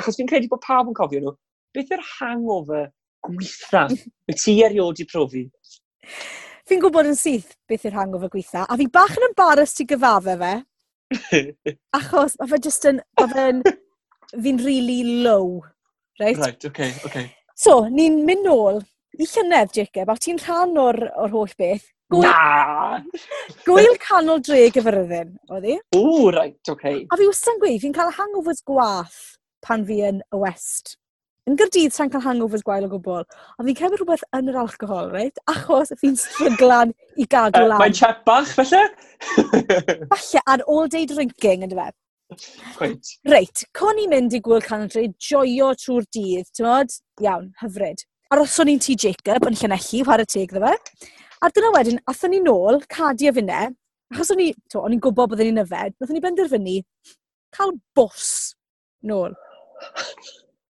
achos 0.00 0.18
fi'n 0.18 0.28
credu 0.30 0.50
bod 0.52 0.64
pawb 0.64 0.90
yn 0.90 0.96
cofio 0.96 1.22
nhw, 1.22 1.34
beth 1.76 1.92
yw'r 1.94 2.04
hangover 2.16 2.88
gweitha 3.26 3.86
y 4.30 4.36
ti 4.36 4.58
erioed 4.66 5.00
i 5.02 5.08
profi? 5.08 5.46
Fi'n 6.66 6.82
gwybod 6.82 7.08
yn 7.12 7.18
syth 7.18 7.54
beth 7.70 7.86
yw'r 7.86 7.98
hangover 8.00 8.32
gweitha, 8.32 8.66
a 8.66 8.78
fi 8.80 8.88
bach 8.92 9.14
yn 9.16 9.28
embarrass 9.30 9.76
ti 9.76 9.86
gyfafe 9.88 10.36
fe, 10.42 10.54
achos 11.98 12.36
mae 12.40 12.50
fe 12.50 12.60
just 12.66 12.86
yn, 12.90 13.00
mae 13.20 13.32
fe'n, 13.32 13.64
fi'n 14.34 14.62
really 14.66 15.22
low, 15.24 15.62
right? 16.20 16.38
Right, 16.42 16.70
okay, 16.72 16.92
okay. 17.06 17.30
So, 17.56 17.86
ni'n 17.88 18.18
mynd 18.28 18.44
nôl 18.44 18.82
i 19.16 19.24
llynedd, 19.24 19.70
Jacob, 19.72 20.10
a 20.12 20.16
ti'n 20.20 20.36
rhan 20.42 20.76
o'r, 20.76 20.98
or 21.16 21.30
holl 21.32 21.54
beth. 21.56 21.86
Gwyl, 22.12 22.26
Na! 22.28 23.00
Gwyl 23.64 23.96
canol 24.02 24.42
dre 24.44 24.66
gyfyrddin, 24.74 25.32
oedd 25.48 25.64
hi? 25.66 25.78
O, 25.96 26.28
right, 26.36 26.58
oce. 26.60 26.74
Okay. 26.76 27.00
A 27.08 27.18
fi 27.18 27.30
wastad 27.30 27.54
yn 27.54 27.62
gweud, 27.64 27.80
fi'n 27.82 27.96
cael 27.96 28.12
hangovers 28.18 28.60
gwath 28.68 29.18
pan 29.64 29.88
fi 29.88 30.02
yn 30.10 30.20
y 30.20 30.42
West. 30.44 30.98
Yn 31.48 31.56
gyrdydd 31.58 31.96
sa'n 31.96 32.12
cael 32.12 32.26
hangovers 32.26 32.62
gwael 32.66 32.86
o 32.86 32.92
gwbl, 32.92 33.24
a 33.24 33.64
fi'n 33.64 33.80
cymryd 33.80 34.02
rhywbeth 34.02 34.28
yn 34.36 34.52
yr 34.52 34.60
alcohol, 34.66 35.10
reit? 35.16 35.40
Achos 35.50 35.96
fi'n 35.98 36.20
stryglan 36.20 36.92
i 37.16 37.24
gadw 37.24 37.64
uh, 37.64 37.70
lan. 37.72 37.80
Mae'n 37.80 37.96
chat 37.96 38.20
bach, 38.28 38.52
felly? 38.52 38.84
falle, 40.12 40.44
ar 40.44 40.66
all 40.68 40.92
day 40.92 41.08
drinking, 41.08 41.64
yn 41.64 41.72
fe. 41.72 41.88
Reit, 42.80 43.06
right. 43.30 43.62
con 43.76 43.98
i'n 44.02 44.10
mynd 44.10 44.34
i 44.34 44.40
gwyl 44.42 44.62
canadre, 44.64 45.04
joio 45.22 45.70
trwy'r 45.78 46.06
dydd, 46.10 46.48
ti'n 46.56 46.66
modd? 46.66 46.94
Iawn, 47.22 47.52
hyfryd. 47.60 48.02
Aroson 48.34 48.66
ni'n 48.66 48.82
ti 48.82 48.96
Jacob 48.98 49.46
yn 49.46 49.58
Llanelli, 49.60 50.02
y 50.02 50.26
teg 50.26 50.54
dda 50.56 50.72
fe. 50.72 51.06
A 51.46 51.50
dyna 51.54 51.70
wedyn, 51.76 52.00
athyn 52.10 52.34
ni 52.34 52.40
nôl, 52.42 52.80
cadi 52.90 53.30
a 53.30 53.34
finne, 53.36 53.60
achos 54.10 54.34
o'n 54.34 54.42
i'n 54.42 55.02
gwybod 55.04 55.32
byddwn 55.32 55.52
ni'n 55.52 55.62
yfed, 55.62 55.94
nathon 56.00 56.18
ni 56.18 56.24
benderfynu 56.24 56.76
cael 57.54 57.76
bws 57.94 58.32
nôl 59.06 59.36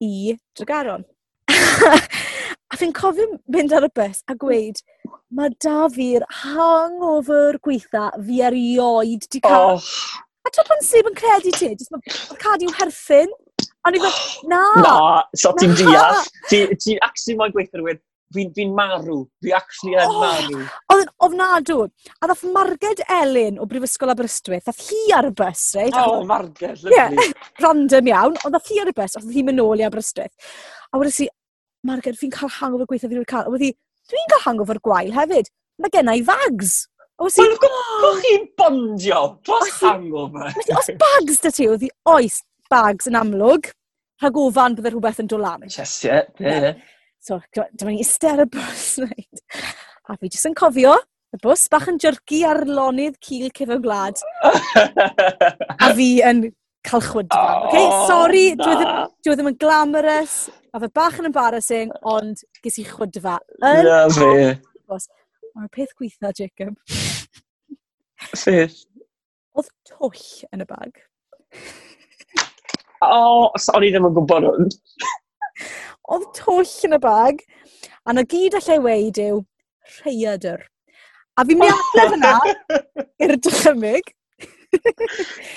i 0.02 0.34
Dragaron. 0.58 1.06
a 2.72 2.80
fi'n 2.80 2.94
cofio 2.96 3.38
mynd 3.54 3.76
ar 3.76 3.86
y 3.86 3.94
bus 3.94 4.24
a 4.26 4.34
gweud, 4.34 4.82
mae 5.30 5.54
da 5.62 5.86
fi'r 5.94 6.26
hangover 6.42 7.62
gweitha 7.62 8.10
fi 8.18 8.46
erioed 8.50 9.30
di 9.30 9.46
cael. 9.46 9.78
Oh 9.78 10.24
a 10.46 10.52
ti'n 10.54 10.68
pan 10.70 10.84
sef 10.86 11.10
yn 11.10 11.18
credu 11.18 11.52
ti, 11.56 11.72
jyst 11.74 11.92
mae 11.94 12.40
Cadi 12.42 12.68
yw 12.68 12.74
herffyn. 12.78 13.32
A 13.86 13.92
ni 13.92 14.02
fel, 14.02 14.18
na. 14.52 14.62
Na, 14.82 14.98
so 15.38 15.54
ti'n 15.58 15.74
deall. 15.78 16.20
Ti'n 16.50 16.76
ti 16.82 16.98
actually 17.06 17.38
mae'n 17.40 17.54
gweithio 17.54 17.80
rhywun, 17.80 18.00
fi'n 18.34 18.52
fi 18.54 18.66
marw, 18.70 19.20
fi 19.42 19.54
actually 19.56 19.94
yn 19.94 20.10
oh, 20.10 20.20
marw. 20.22 20.64
Oedd 20.92 21.04
yn 21.04 21.12
ofnadw. 21.26 21.78
A 22.20 22.30
ddath 22.30 22.44
Marged 22.54 23.02
Elin 23.18 23.60
o 23.62 23.68
Brifysgol 23.70 24.12
Aberystwyth, 24.14 24.66
ddath 24.66 24.82
hi 24.88 25.02
ar 25.16 25.30
y 25.30 25.34
bus, 25.38 25.64
reit? 25.78 25.94
O, 25.94 26.18
oh, 26.18 26.24
Marged, 26.28 26.82
lyfli. 26.82 26.94
Yeah, 26.96 27.32
random 27.64 28.10
iawn, 28.12 28.38
ond 28.42 28.56
ddath 28.56 28.72
hi 28.72 28.82
ar 28.82 28.90
y 28.92 28.96
bus, 28.96 29.18
oedd 29.20 29.30
hi'n 29.34 29.50
mynd 29.50 29.62
nôl 29.62 29.82
i 29.82 29.86
Aberystwyth. 29.86 30.50
A 30.90 31.02
wedi 31.02 31.14
si, 31.20 31.30
Marged, 31.86 32.18
fi'n 32.18 32.34
cael 32.34 32.52
hangover 32.58 32.90
gweithio 32.90 33.10
fi 33.10 33.18
wedi 33.20 33.30
cael. 33.30 33.46
A 33.46 33.54
wedi, 33.54 33.70
dwi'n 34.10 34.30
cael 34.34 34.44
hangover 34.48 34.82
gwael 34.82 35.14
hefyd. 35.14 35.50
Mae 35.82 35.92
gen 35.92 36.10
i 36.10 36.22
fags. 36.26 36.86
Os 37.16 37.38
i... 37.40 37.46
Wel, 37.46 38.18
chi'n 38.20 38.44
bondio 38.60 39.20
dros 39.46 39.70
os 39.70 39.80
hangover. 39.80 40.52
Os 40.76 40.90
bags 41.00 41.40
da 41.40 41.52
ti, 41.54 41.68
oedd 41.70 41.86
i 41.86 41.90
oes 42.12 42.42
bags 42.68 43.08
yn 43.08 43.16
amlwg, 43.16 43.70
rhag 44.20 44.36
ofan 44.42 44.76
bydde 44.76 44.92
rhywbeth 44.92 45.22
yn 45.24 45.30
dolan. 45.32 45.64
Yes, 45.70 45.96
yeah, 46.04 46.28
yeah. 46.42 46.76
So, 47.24 47.40
dyma 47.56 47.94
ni 47.94 48.04
ister 48.04 48.44
y 48.44 48.48
bws, 48.52 48.84
right? 49.06 49.44
A 50.06 50.18
fi 50.20 50.28
jyst 50.28 50.50
yn 50.50 50.58
cofio, 50.58 50.92
y 51.32 51.40
bws 51.40 51.64
bach 51.72 51.88
yn 51.90 52.00
jyrgu 52.02 52.42
ar 52.50 52.62
lonydd 52.68 53.16
cil 53.24 53.48
cefo 53.56 53.80
gwlad. 53.80 54.20
a 54.44 55.92
fi 55.96 56.12
yn 56.20 56.46
cael 56.86 57.08
chwydfa. 57.08 57.42
Oh, 57.56 57.66
okay? 57.66 57.86
Sorry, 58.06 58.46
dwi 58.60 58.72
e 58.74 58.78
ddim, 58.78 58.94
dwi 59.24 59.32
e 59.32 59.40
ddim 59.40 59.52
yn 59.54 59.60
glamorous, 59.64 60.36
a 60.76 60.84
fe 60.84 60.92
bach 61.00 61.16
yn 61.22 61.32
embarrassing, 61.32 61.96
ond 62.04 62.44
ges 62.60 62.76
i 62.84 62.84
chwydfa. 62.92 63.40
Yn 63.64 63.88
yeah, 63.88 64.60
bws. 64.84 65.08
Mae'r 65.56 65.70
peth 65.72 65.92
gweitha, 65.96 66.30
Jacob. 66.36 66.74
Fydd? 68.42 68.74
Oedd 69.56 69.70
twll 69.88 70.24
yn 70.52 70.64
y 70.66 70.68
bag. 70.68 71.02
O, 73.04 73.08
oh, 73.12 73.64
o'n 73.76 73.84
i 73.84 73.90
ddim 73.92 74.06
yn 74.08 74.14
gwybod 74.16 74.46
hwn. 74.46 74.70
Oedd 76.14 76.22
twll 76.34 76.70
yn 76.88 76.96
y 76.96 76.98
bag, 77.02 77.42
a 78.08 78.14
na 78.16 78.24
gyd 78.24 78.56
allai 78.56 78.78
weid 78.82 79.20
yw 79.20 79.42
rheadr. 79.98 80.64
A 81.36 81.44
fi'n 81.44 81.60
mynd 81.60 81.68
i 81.68 81.74
adlef 81.76 82.14
yna 82.16 82.32
i'r 83.20 83.34
dychymyg. 83.44 84.08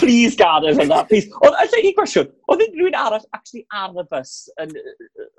Please 0.01 0.36
gad 0.39 0.68
yn 0.68 0.84
hynna, 0.84 1.00
please. 1.08 1.32
Oedd, 1.39 1.56
allai 1.63 1.82
i 1.88 1.94
gwestiwn, 1.96 2.27
oedd 2.51 2.65
rhywun 2.68 3.00
arall 3.06 3.24
actually 3.32 3.63
ar 3.72 3.96
y 3.96 4.06
bus 4.12 4.36
yn... 4.60 4.75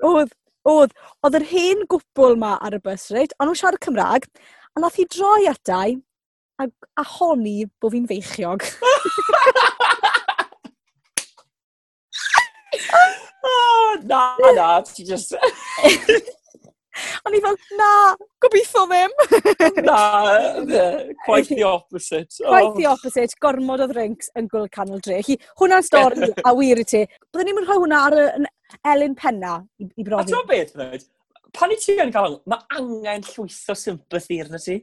Oedd. 0.09 0.33
Oedd, 0.69 0.93
oedd 1.25 1.39
yr 1.39 1.47
hen 1.49 1.87
gwbl 1.89 2.37
ma 2.41 2.57
ar 2.61 2.77
y 2.77 2.81
bus, 2.85 3.09
reit? 3.15 3.33
Ond 3.39 3.49
nhw'n 3.49 3.61
siarad 3.61 3.81
Cymraeg, 3.85 4.29
a 4.77 4.83
nath 4.83 4.99
hi 5.01 5.07
droi 5.09 5.49
atai 5.49 5.97
a, 6.61 6.69
a 7.01 7.05
honi 7.17 7.65
bod 7.81 7.97
fi'n 7.97 8.09
feichiog. 8.11 8.61
oh, 13.45 13.99
na, 14.05 14.37
na, 14.55 14.81
ti 14.83 15.05
just... 15.05 15.35
O'n 17.27 17.37
i 17.37 17.41
fel, 17.45 17.57
na, 17.79 17.89
gobeithio 18.43 18.85
ddim. 18.91 19.15
na, 19.89 20.01
quite 21.25 21.49
the 21.49 21.65
opposite. 21.69 22.35
Quite 22.41 22.75
the 22.77 22.87
oh. 22.87 22.95
opposite, 22.95 23.37
gormod 23.43 23.85
o 23.85 23.89
ddrinks 23.91 24.33
yn 24.39 24.49
gwyl 24.53 24.69
canol 24.73 25.03
dre. 25.05 25.21
Hi, 25.27 25.37
hwnna'n 25.61 25.87
stori, 25.87 26.31
a 26.49 26.55
wir 26.57 26.83
i 26.83 26.87
ti. 26.89 27.05
Byddwn 27.31 27.51
ni'n 27.51 27.65
rhoi 27.67 27.81
hwnna 27.83 28.05
ar 28.09 28.19
y 28.21 28.29
Elin 28.93 29.17
Penna 29.19 29.59
i, 29.81 29.89
i 29.89 30.07
brofi. 30.07 30.29
A 30.29 30.31
ti'n 30.31 30.49
beth, 30.51 30.75
ddweud? 30.77 31.07
Pan 31.57 31.75
i 31.75 31.79
ti 31.83 31.99
yn 31.99 32.15
cael, 32.15 32.39
mae 32.51 32.79
angen 32.79 33.27
llwytho 33.27 33.75
sympathy 33.79 34.41
arna 34.45 34.61
ti. 34.63 34.81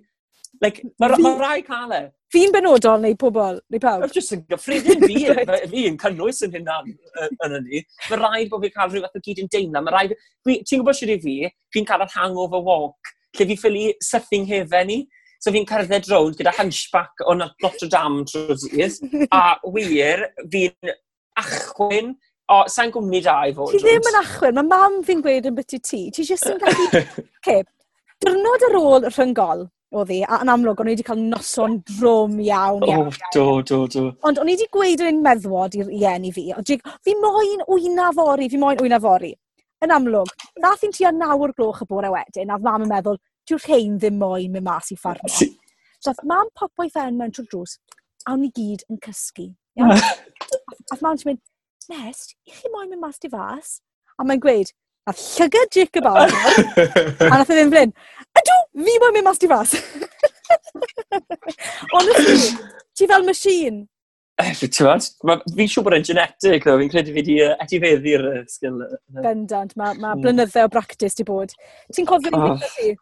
Like, 0.63 0.83
mae 0.99 1.19
ma 1.21 1.35
rai 1.39 1.61
cael 1.65 1.93
e. 1.95 2.03
Fi'n 2.33 2.51
benodol 2.51 2.99
neu 3.03 3.15
pobl, 3.19 3.59
neu 3.71 3.79
pawb? 3.79 4.01
Mae'n 4.03 4.15
jyst 4.15 4.33
yn 4.35 4.41
gyffredin 4.51 5.03
fi, 5.05 5.19
fi 5.71 5.83
yn 5.87 5.99
cynnwys 6.01 6.41
yn 6.43 6.57
hynna'n 6.57 6.89
yn 7.29 7.55
hynny. 7.55 7.83
Mae 8.09 8.19
rhaid 8.19 8.49
bod 8.51 8.65
fi'n 8.65 8.73
cael 8.73 8.91
rhywbeth 8.91 9.15
o 9.15 9.21
gyd 9.23 9.43
yn 9.43 9.51
deimlo. 9.53 9.83
Mae 9.85 9.95
rhaid... 9.95 10.15
Ti'n 10.47 10.81
gwybod 10.81 10.97
sydd 10.99 11.13
i 11.15 11.19
fi, 11.23 11.37
fi'n 11.75 11.87
cael 11.87 12.03
yr 12.03 12.11
hangover 12.17 12.63
walk, 12.67 13.13
lle 13.37 13.47
fi 13.47 13.57
ffili 13.59 13.85
sything 14.03 14.47
hefen 14.51 14.91
ni. 14.91 14.99
So 15.39 15.53
fi'n 15.55 15.67
cerdded 15.69 16.07
rownd 16.11 16.39
gyda 16.39 16.55
hunchback 16.57 17.23
o 17.29 17.35
Notre 17.37 17.89
Dame 17.93 18.25
trwy'r 18.27 18.59
dydd. 18.59 19.27
a 19.31 19.59
wir, 19.63 20.27
fi'n 20.51 20.95
achwyn 21.39 22.15
O, 22.47 22.61
sa'n 22.71 22.93
gwmni 22.95 23.19
da 23.19 23.41
i 23.43 23.51
fod. 23.51 23.73
Ti 23.73 23.81
ddim 23.83 24.05
yn 24.07 24.17
achwyn, 24.21 24.55
mae 24.55 24.67
mam 24.69 25.01
fi'n 25.03 25.19
gweud 25.23 25.49
yn 25.49 25.55
byty 25.57 25.79
ti. 25.83 26.05
Ti 26.15 26.23
jyst 26.23 26.47
yn 26.47 26.61
gallu... 26.61 27.01
okay. 27.41 27.65
Dyrnod 28.23 28.63
ar 28.69 28.77
ôl 28.79 29.07
rhyngol, 29.09 29.65
oedd 29.95 30.11
hi, 30.11 30.19
a 30.27 30.41
yn 30.43 30.51
amlwg, 30.51 30.81
o'n 30.81 30.89
i 30.89 30.93
wedi 30.95 31.05
cael 31.07 31.21
noson 31.29 31.77
drwm 31.87 32.39
iawn, 32.43 32.83
iawn. 32.83 33.07
Oh, 33.07 33.27
do, 33.33 33.45
do, 33.63 33.79
do. 33.91 34.03
Ond 34.27 34.41
o'n 34.41 34.49
i 34.51 34.55
wedi 34.57 34.67
gweud 34.73 35.03
yn 35.07 35.21
meddwod 35.23 35.77
i'r 35.79 35.91
ien 35.95 36.25
i 36.27 36.31
fi, 36.35 36.49
ond 36.57 36.71
fi 37.07 37.15
moyn 37.21 37.63
wyna 37.69 38.09
fori, 38.17 38.49
fi 38.51 38.59
moyn 38.59 38.81
wyna 38.83 38.99
fori. 39.03 39.31
Yn 39.85 39.93
amlwg, 39.93 40.33
nath 40.59 40.83
i'n 40.83 40.95
tua 40.95 41.13
nawr 41.15 41.53
gloch 41.55 41.83
y 41.85 41.87
bore 41.87 42.11
wedyn, 42.11 42.51
a 42.51 42.57
mam 42.59 42.83
yn 42.83 42.91
meddwl, 42.91 43.19
dyw'r 43.47 43.63
rhain 43.63 43.95
ddim 44.01 44.17
moyn 44.19 44.51
mynd 44.51 44.67
mas 44.67 44.91
i 44.91 44.99
ffarmo. 44.99 45.31
Si. 45.37 45.53
So, 46.03 46.13
mam 46.29 46.51
popo 46.53 46.85
i 46.85 46.91
ffen 46.93 47.15
mewn 47.17 47.31
trwy'r 47.33 47.47
drws, 47.49 47.77
a 48.27 48.35
o'n 48.35 48.43
i 48.45 48.51
gyd 48.53 48.83
yn 48.91 48.99
cysgu. 49.01 49.47
a 49.81 50.97
mam 51.01 51.17
ti'n 51.17 51.31
mynd, 51.31 51.41
Nest, 51.87 52.35
i 52.43 52.51
chi 52.51 52.69
moyn 52.73 52.91
mynd 52.91 53.01
mas 53.05 53.21
di 53.23 53.31
fas? 53.31 53.77
A 54.19 54.25
mae'n 54.27 54.41
gweud, 54.43 54.73
a 55.07 55.13
llygad 55.15 55.71
Jacob 55.73 56.09
awr, 56.09 56.33
a 57.31 57.31
nath 57.31 57.53
i 57.53 57.55
ddim 57.55 57.71
flyn, 57.71 57.93
ydw 58.41 58.56
fi 58.77 58.97
mae'n 59.01 59.15
mynd 59.17 59.27
mas 59.27 59.41
di 59.41 59.49
fas. 59.51 59.75
Honestly, 61.93 62.57
ti 62.97 63.07
fel 63.09 63.25
machine. 63.27 63.85
Eh, 64.37 64.53
Ti'n 64.53 64.69
fi'n 65.57 65.69
siŵr 65.71 65.85
bod 65.85 65.95
e'n 65.97 66.05
genetic, 66.05 66.65
though. 66.67 66.77
Fi'n 66.77 66.91
credu 66.93 67.09
fi 67.09 67.17
wedi 67.23 67.39
uh, 67.41 67.55
eh, 67.55 67.65
etifeddu'r 67.65 68.25
uh, 68.27 68.35
eh, 68.37 68.45
sgil. 68.53 68.77
Uh, 68.85 69.21
Bendant, 69.23 69.73
mae 69.79 69.97
ma 69.97 70.11
hmm. 70.11 70.21
blynydde 70.21 70.65
o 70.67 70.69
bractis 70.69 71.17
di 71.17 71.25
bod. 71.25 71.55
Ti'n 71.95 72.05
cofio 72.09 72.37
oh. 72.37 72.53
fi? 72.75 72.93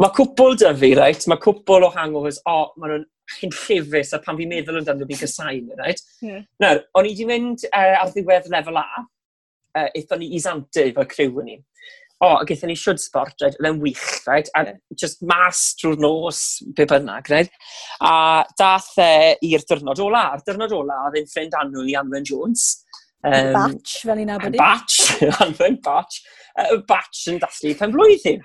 Mae 0.00 0.14
cwpl 0.16 0.56
dy 0.62 0.72
fi, 0.80 0.92
reit? 0.96 1.26
Mae 1.28 1.42
cwpl 1.44 1.84
o 1.84 1.92
hangovers, 1.92 2.40
o, 2.46 2.56
oh, 2.56 2.72
maen 2.80 2.94
nhw'n 2.94 3.06
chi'n 3.34 3.52
llifus, 3.52 4.14
a 4.16 4.22
pan 4.24 4.40
fi'n 4.40 4.48
meddwl 4.54 4.80
amdano 4.80 5.08
fi'n 5.10 5.20
gysau, 5.20 5.60
reit? 5.82 6.00
Hmm. 6.24 6.46
Nawr, 6.64 6.80
o'n 6.96 7.10
i 7.10 7.12
wedi 7.12 7.28
mynd 7.28 7.68
uh, 7.68 7.98
ar 8.00 8.14
ddiwedd 8.14 8.48
lefel 8.54 8.80
A, 8.80 8.86
uh, 9.76 9.88
eithon 9.92 10.24
ni 10.24 10.32
i 10.38 10.40
Zante 10.40 10.88
fel 10.96 11.10
criw 11.12 11.44
yn 11.44 11.52
ni 11.52 11.60
o, 12.20 12.28
oh, 12.28 12.40
gaethon 12.44 12.68
ni 12.68 12.76
siwd 12.76 13.00
sport, 13.00 13.32
right, 13.40 13.54
oedd 13.56 13.66
e'n 13.70 13.78
wych, 13.80 14.04
right, 14.26 14.48
a 14.58 14.74
just 15.00 15.22
mas 15.24 15.62
drwy'r 15.80 16.02
nos, 16.02 16.40
be 16.76 16.84
bynnag, 16.88 17.30
right. 17.32 17.54
A 18.04 18.44
dath 18.60 18.92
e 19.00 19.38
i'r 19.48 19.64
dyrnod 19.70 20.02
ola, 20.04 20.26
a'r 20.34 20.44
dyrnod 20.44 20.74
ola, 20.76 20.98
oedd 21.08 21.16
e'n 21.22 21.30
ffrind 21.30 21.56
annwyl 21.56 21.88
i 21.88 21.96
Anwen 21.96 22.28
Jones. 22.28 22.66
Um, 23.24 23.54
batch, 23.56 23.96
fel 24.04 24.20
ni'n 24.20 24.34
abod 24.36 24.52
i. 24.52 24.60
Batch, 24.60 24.98
Anwen 25.46 25.80
Batch. 25.84 26.20
Uh, 26.58 26.76
batch 26.88 27.24
yn 27.32 27.40
dathlu 27.40 27.72
pen 27.80 27.96
blwyddyn. 27.96 28.44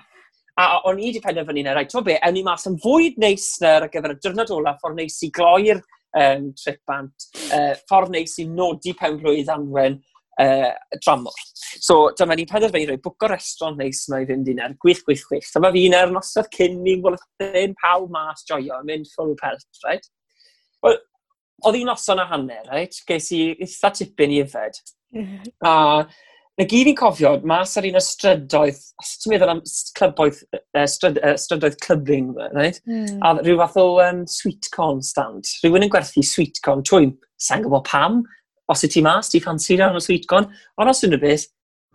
A 0.56 0.70
o'n 0.88 0.96
i 1.02 1.10
wedi 1.10 1.20
penderfynu 1.20 1.66
na, 1.66 1.76
rhaid, 1.76 1.92
to 1.92 2.00
be, 2.04 2.16
ewn 2.16 2.36
ni 2.38 2.46
mas 2.46 2.64
yn 2.68 2.80
fwy 2.80 3.12
neis 3.20 3.50
na 3.60 3.76
ar 3.82 3.90
gyfer 3.92 4.16
y 4.16 4.20
dyrnod 4.24 4.56
ola, 4.56 4.72
ffordd 4.80 5.02
neis 5.02 5.20
i 5.26 5.28
gloi'r 5.36 5.84
um, 6.16 6.48
trip 6.56 6.80
bant, 6.88 7.28
uh, 7.52 7.74
ffordd 7.84 8.16
neis 8.16 8.38
i 8.40 8.48
nodi 8.48 8.96
pen 8.96 9.20
blwydd 9.20 9.52
Anwen, 9.52 10.00
uh, 10.42 10.72
dramor. 11.04 11.40
So, 11.80 12.10
dyma 12.18 12.36
ni'n 12.36 12.50
penderfynu 12.50 12.90
rhoi 12.92 13.02
bwc 13.02 13.26
o 13.26 13.30
restaurant 13.32 13.80
neis 13.80 14.04
yma 14.08 14.22
i 14.22 14.28
fynd 14.28 14.52
er 14.54 14.76
gwych, 14.82 15.02
gwych, 15.06 15.24
gwych. 15.30 15.48
Dyma 15.54 15.72
fi'n 15.74 15.96
er 15.98 16.12
noson 16.14 16.48
cyn 16.56 16.78
ni'n 16.84 17.02
gwelethyn 17.04 17.76
pawb 17.82 18.12
mas 18.14 18.44
joio, 18.48 18.82
mynd 18.88 19.10
full 19.14 19.34
pelt, 19.40 19.66
right? 19.86 20.06
Wel, 20.84 21.00
oedd 21.64 21.80
hi'n 21.80 21.90
noson 21.90 22.22
a 22.22 22.28
hanner, 22.30 22.62
right? 22.70 23.02
Ges 23.08 23.32
i 23.36 23.42
eitha 23.56 23.92
tipyn 23.96 24.36
i 24.36 24.40
yfed. 24.44 24.80
Mhm. 25.16 25.52
a 25.64 25.72
na 26.56 26.64
gyd 26.64 26.88
fi'n 26.88 26.96
cofio, 26.96 27.30
mas 27.44 27.74
ar 27.76 27.84
un 27.84 27.98
o 27.98 28.00
strydoedd, 28.00 28.78
os 29.02 29.10
ti'n 29.20 29.32
meddwl 29.34 29.50
am 29.52 29.58
clyboedd, 29.98 30.38
uh, 30.56 30.86
stryd, 30.88 31.18
uh, 31.20 31.34
strydoedd 31.36 31.76
clybing, 31.84 32.30
right? 32.56 32.80
Mm. 32.88 33.18
a 33.20 33.34
rhyw 33.42 33.58
fath 33.60 33.76
o 33.82 33.84
um, 34.00 34.22
sweet 34.30 34.70
corn 34.72 35.02
stand. 35.04 35.44
Rhywun 35.60 35.84
yn 35.84 35.92
gwerthu 35.92 36.24
sweet 36.24 36.62
corn 36.64 36.84
twym, 36.86 37.12
sa'n 37.36 37.64
gwybod 37.64 37.84
pam, 37.90 38.22
os 38.72 38.84
y 38.84 38.90
ti 38.90 39.02
mas, 39.04 39.30
ti 39.30 39.40
ffansi 39.42 39.78
rawn 39.78 39.98
o 39.98 40.02
sweet 40.02 40.26
corn, 40.30 40.48
ond 40.80 40.90
os 40.90 41.04
yna 41.06 41.20
beth, 41.22 41.46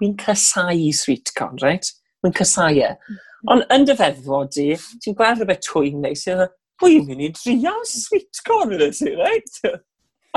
mi'n 0.01 0.15
cysau 0.21 0.87
sweet 0.95 1.33
corn, 1.37 1.59
right? 1.61 1.91
Mi'n 2.23 2.35
cysau 2.37 2.79
e. 2.79 2.93
Mhm. 2.95 3.21
Ond 3.51 3.65
yn 3.73 3.87
dyfeddfod 3.89 4.51
di, 4.55 4.67
ti'n 5.01 5.17
gweld 5.17 5.41
rhywbeth 5.41 5.63
twyn 5.65 6.01
neis, 6.03 6.25
ti'n 6.25 6.37
dweud, 6.37 6.53
pwy 6.81 6.99
mynd 7.05 7.23
i 7.25 7.31
drial 7.37 7.81
sweet 7.89 8.41
corn 8.47 8.75
yn 8.77 8.85
ydw, 8.87 9.15
right? 9.19 9.61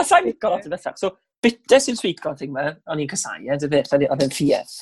A 0.00 0.04
sa'n 0.04 0.26
nico 0.28 0.50
lot 0.50 0.66
o 0.66 0.72
bethau. 0.72 0.96
So, 1.00 1.12
bitter 1.44 1.80
sy'n 1.80 1.98
sweet 2.00 2.20
corn 2.24 2.38
thing 2.40 2.52
ma, 2.54 2.70
o'n 2.90 3.02
i'n 3.04 3.10
cysau 3.10 3.44
e, 3.44 3.58
dy 3.60 3.70
beth, 3.72 3.92
oedd 3.96 4.24
yn 4.24 4.34
ffiedd. 4.34 4.76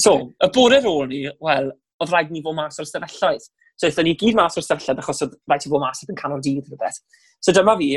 So, 0.00 0.16
y 0.40 0.50
bore 0.54 0.80
ôl 0.88 1.08
ni, 1.10 1.22
wel, 1.42 1.70
oedd 2.00 2.12
rhaid 2.12 2.32
ni 2.32 2.44
fod 2.44 2.56
mas 2.56 2.80
o'r 2.80 2.88
stafelloedd. 2.88 3.48
So, 3.76 3.88
eithon 3.88 4.08
ni 4.08 4.14
gyd 4.20 4.36
mas 4.38 4.56
o'r 4.56 4.64
stafelloedd 4.64 5.02
achos 5.02 5.24
oedd 5.26 5.34
rhaid 5.48 5.64
ti 5.64 5.72
fod 5.72 5.84
mas 5.84 6.04
yn 6.06 6.20
canol 6.20 6.44
dydd 6.44 6.68
rhywbeth. 6.70 7.00
So, 7.40 7.52
dyma 7.56 7.76
fi, 7.80 7.90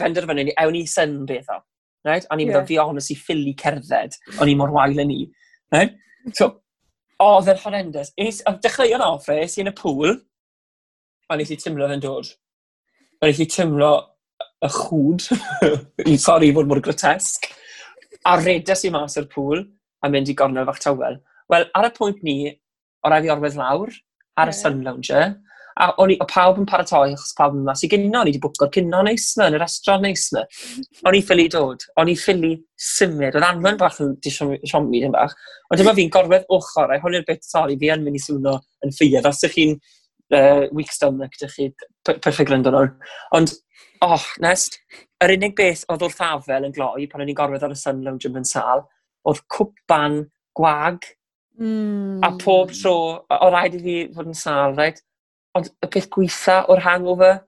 benderfynu 0.00 0.46
ni, 0.48 0.54
ewn 0.60 0.76
ni 0.76 0.84
syn 0.88 1.22
beth 1.28 1.50
o 1.52 1.60
right? 2.08 2.26
O'n 2.32 2.40
i'n 2.40 2.48
yeah. 2.48 2.58
meddwl 2.58 2.68
fi 2.70 2.80
honestly 2.82 3.16
ffili 3.18 3.54
cerdded, 3.60 4.16
o'n 4.38 4.50
i 4.50 4.56
mor 4.58 4.72
wael 4.74 4.98
yn 5.04 5.10
ni, 5.12 5.20
right? 5.74 5.94
So, 6.36 6.50
oedd 7.22 7.50
yn 7.52 7.62
horrendous. 7.62 8.12
Is, 8.20 8.42
a 8.46 8.54
dechreuon 8.56 9.04
off 9.04 9.28
e, 9.32 9.40
es 9.44 9.58
i'n 9.60 9.70
y 9.70 9.74
pŵl, 9.76 10.18
a 11.28 11.36
nes 11.36 11.50
i 11.52 11.58
tymlo 11.60 11.88
fe'n 11.90 12.04
dod. 12.04 12.30
A 13.20 13.28
nes 13.28 13.42
i 13.42 13.48
tymlo 13.50 13.92
y 14.64 14.70
chwd, 14.74 15.28
i 16.12 16.16
sori 16.20 16.52
fod 16.54 16.70
mor 16.70 16.82
grotesg, 16.84 17.50
a 18.26 18.36
redes 18.40 18.84
i 18.86 18.92
mas 18.94 19.18
o'r 19.20 19.28
pŵl, 19.30 19.64
a 20.02 20.10
mynd 20.12 20.30
i 20.30 20.36
gornel 20.38 20.66
fach 20.68 20.82
tawel. 20.84 21.18
Wel, 21.50 21.66
ar 21.74 21.88
y 21.88 21.92
pwynt 21.96 22.24
ni, 22.26 22.38
o 23.02 23.10
rai 23.10 23.22
fi 23.24 23.32
orwedd 23.34 23.58
lawr, 23.58 23.92
ar 24.38 24.50
yeah. 24.50 24.54
y 24.54 24.58
sun 24.58 24.82
lounger, 24.86 25.28
a 25.78 25.88
o'n 26.02 26.10
i, 26.10 26.16
o 26.18 26.26
pawb 26.26 26.58
yn 26.58 26.66
paratoi 26.68 27.12
achos 27.12 27.34
pawb 27.38 27.54
yn 27.54 27.66
mas 27.66 27.84
i 27.86 27.90
gynno, 27.90 28.20
o'n 28.20 28.28
i 28.28 28.32
wedi 28.32 28.40
bwco'r 28.42 28.70
cynno 28.74 29.02
neis 29.06 29.28
yma, 29.36 29.46
yn 29.50 29.56
y 29.58 29.60
restaurant 29.62 30.04
neis 30.04 30.24
yma. 30.32 30.42
O'n 31.06 31.18
i 31.18 31.20
ffili 31.24 31.46
dod, 31.54 31.84
o'n 32.00 32.10
i 32.10 32.16
ffili 32.18 32.54
symud, 32.88 33.36
oedd 33.38 33.46
anfon 33.46 33.78
bach 33.80 34.00
yn 34.02 34.16
di 34.24 34.32
siomi 34.34 35.02
yn 35.06 35.14
bach, 35.14 35.36
ond 35.70 35.80
dyma 35.80 35.94
fi'n 35.98 36.10
gorwedd 36.14 36.48
ochr, 36.54 36.94
a 36.94 36.98
hwn 37.02 37.18
yw'r 37.20 37.28
bit, 37.28 37.46
sori, 37.46 37.78
fi 37.78 37.92
yn 37.94 38.02
mynd 38.06 38.18
i 38.18 38.22
swno 38.24 38.56
yn 38.86 38.94
ffydd, 38.96 39.28
os 39.30 39.42
ydych 39.44 39.54
chi'n 39.54 39.76
uh, 39.78 40.64
weak 40.74 40.90
stomach, 40.94 41.36
ydych 41.38 41.54
chi 41.54 41.68
perffaith 42.08 42.48
gwrando 42.48 42.74
nhw. 42.74 42.88
Ond, 43.38 43.54
oh, 44.06 44.26
nest, 44.42 44.80
yr 45.22 45.36
unig 45.36 45.54
beth 45.58 45.84
oedd 45.92 46.08
wrth 46.08 46.24
afel 46.26 46.66
yn 46.66 46.74
gloi 46.74 47.06
pan 47.06 47.22
o'n 47.22 47.30
i'n 47.30 47.38
gorwedd 47.38 47.68
ar 47.68 47.76
y 47.76 47.78
sun 47.78 48.02
lounge 48.06 48.30
yn 48.30 48.50
sal, 48.50 48.88
oedd 49.28 49.44
cwpan 49.54 50.24
gwag, 50.58 51.06
Mm. 51.58 52.20
A 52.22 52.30
pob 52.38 52.70
tro, 52.70 52.92
o 53.34 53.46
rhaid 53.50 53.72
i 53.74 53.80
fi 53.82 53.94
fod 54.14 54.28
yn 54.30 54.36
sal, 54.38 54.76
rhaid? 54.76 55.00
Ond 55.58 55.70
y 55.82 55.88
peth 55.90 56.06
gweitha 56.14 56.60
o'r 56.70 56.82
hangover, 56.84 57.40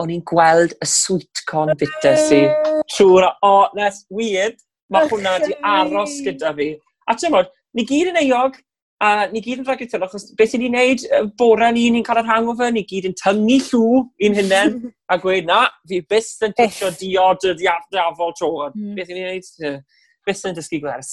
o'n 0.00 0.12
i'n 0.14 0.22
gweld 0.24 0.72
y 0.80 0.86
sweet 0.88 1.42
corn 1.48 1.74
bitter 1.76 2.16
si. 2.16 2.46
Trwy'r 2.94 3.26
o, 3.28 3.32
oh, 3.44 3.64
that's 3.76 4.06
weird. 4.08 4.56
Mae 4.92 5.08
hwnna 5.10 5.38
di 5.42 5.56
aros 5.64 6.14
gyda 6.24 6.52
fi. 6.56 6.70
A 7.08 7.16
ti'n 7.16 7.34
bod, 7.34 7.50
ni 7.76 7.84
gyd 7.88 8.12
yn 8.12 8.20
euog, 8.22 8.56
a 9.04 9.26
ni 9.32 9.42
gyd 9.44 9.60
yn 9.60 9.66
rhagytol, 9.68 10.04
achos 10.06 10.30
beth 10.38 10.54
ni'n 10.56 10.76
neud, 10.76 11.04
bore 11.40 11.68
ni, 11.76 11.88
ni'n 11.92 12.04
cael 12.06 12.22
yr 12.22 12.30
hangover, 12.30 12.72
ni 12.72 12.86
gyd 12.88 13.10
yn 13.10 13.16
tyngu 13.20 13.58
llw 13.68 14.02
i'n 14.24 14.38
hunain, 14.38 14.78
a 15.12 15.18
gweud, 15.20 15.48
na, 15.48 15.66
fi 15.88 16.00
bus 16.08 16.30
yn 16.46 16.56
tisio 16.56 16.92
diod 17.00 17.48
y 17.50 17.56
diafol 17.60 18.32
tro. 18.38 18.52
Mm. 18.72 18.94
Beth 18.96 19.12
ni'n 19.12 19.28
neud, 19.28 19.82
bus 20.28 20.44
yn 20.48 20.56
dysgu 20.56 20.80
gwers. 20.84 21.12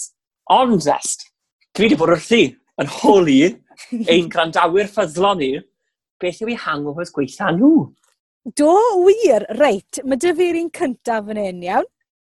Ond, 0.56 0.88
est, 0.96 1.28
dwi 1.76 1.90
wedi 1.90 2.00
bod 2.00 2.14
wrthi 2.16 2.46
yn 2.80 2.94
holi 3.02 3.42
ein 4.12 4.32
grandawyr 4.32 4.88
ffyddlon 4.92 5.44
ni, 5.44 5.52
beth 6.22 6.42
yw 6.44 6.54
eu 6.54 6.60
hangovers 6.66 7.14
gweitha 7.16 7.52
nhw? 7.56 7.88
Do, 8.60 8.74
wir. 9.06 9.46
Reit, 9.60 10.02
mae 10.06 10.20
dy 10.22 10.34
fi'r 10.38 10.60
un 10.62 10.70
cyntaf 10.80 11.32
yn 11.34 11.42
un, 11.44 11.64
iawn? 11.68 11.88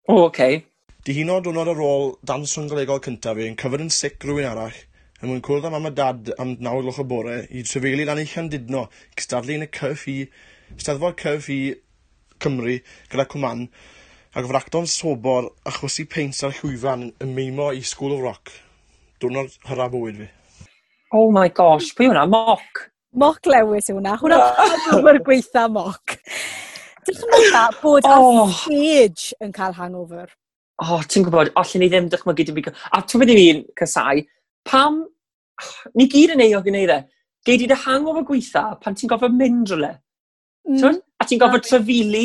O, 0.08 0.14
oh, 0.14 0.24
okay. 0.28 0.62
Di 1.06 1.14
hino 1.16 1.40
diwrnod 1.42 1.70
ar 1.72 1.82
ôl 1.82 2.10
dan 2.26 2.46
swnglegol 2.46 3.02
cyntaf 3.04 3.38
fi 3.38 3.46
yn 3.50 3.58
cyfod 3.58 3.84
yn 3.84 3.92
sic 3.94 4.22
rhywun 4.26 4.48
arall 4.50 4.80
yn 5.22 5.30
mwyn 5.30 5.42
cwrdd 5.46 5.68
am 5.68 5.78
am 5.78 5.86
y 5.86 5.92
dad 5.94 6.32
am 6.42 6.56
naw 6.62 6.80
gloch 6.82 6.98
y 6.98 7.06
bore 7.06 7.36
i 7.54 7.62
trefeili 7.66 8.06
dan 8.08 8.18
eich 8.18 8.34
didno 8.50 8.88
cystadlu 9.14 9.54
yn 9.54 9.66
y 9.66 9.70
cyffi, 9.70 10.16
steddfod 10.74 11.14
cyffi 11.22 11.58
Cymru 12.42 12.80
gyda 13.12 13.26
cwman 13.30 13.68
ac 14.34 14.48
fracto'n 14.50 14.88
sobor 14.90 15.52
achos 15.70 16.00
i 16.02 16.08
peint 16.10 16.38
ar 16.42 16.54
llwyfan 16.58 17.04
yn 17.22 17.34
meimo 17.36 17.68
i 17.70 17.84
School 17.86 18.16
of 18.16 18.24
Rock. 18.24 18.50
Diwrnod 19.22 19.54
hyraf 19.68 19.92
bywyd 19.92 20.18
fi. 20.24 20.28
Oh 21.14 21.30
my 21.30 21.46
gosh, 21.54 21.92
pwy 21.94 22.08
hwnna? 22.10 22.24
Moc? 22.26 22.88
Moc 23.12 23.44
lewis 23.44 23.90
yw 23.92 23.98
hwnna. 23.98 24.16
Hwna 24.20 24.38
hangover 24.56 25.18
gweitha 25.26 25.66
moc. 25.68 26.16
Dychmyga 27.06 27.64
bod 27.82 28.06
oh. 28.08 28.44
ar 28.44 28.52
stage 28.56 29.34
yn 29.44 29.52
cael 29.52 29.74
hangover. 29.76 30.30
O, 30.82 30.96
oh, 30.96 31.02
ti'n 31.04 31.26
gwybod, 31.26 31.52
allan 31.60 31.84
ni 31.84 31.88
ddim 31.92 32.08
dychmygu 32.12 32.46
dim 32.48 32.56
byd. 32.56 32.70
A 32.96 33.02
ti'n 33.04 33.20
mynd 33.20 33.32
i 33.34 33.36
fi'n 33.38 33.66
casau, 33.78 34.22
pam, 34.68 35.02
ni 35.98 36.06
gyd 36.10 36.32
yn 36.34 36.44
eog 36.46 36.70
yn 36.70 36.78
ei 36.80 36.86
dde, 36.88 37.02
gei 37.46 37.58
di 37.60 37.68
dy 37.70 37.76
hangover 37.84 38.24
gweitha 38.26 38.64
pan 38.80 38.96
ti'n 38.96 39.12
gofod 39.12 39.36
mynd 39.36 39.74
rhywle. 39.74 39.92
Mm. 40.70 41.02
A 41.20 41.28
ti'n 41.28 41.42
gofod 41.42 41.66
trefili, 41.66 42.24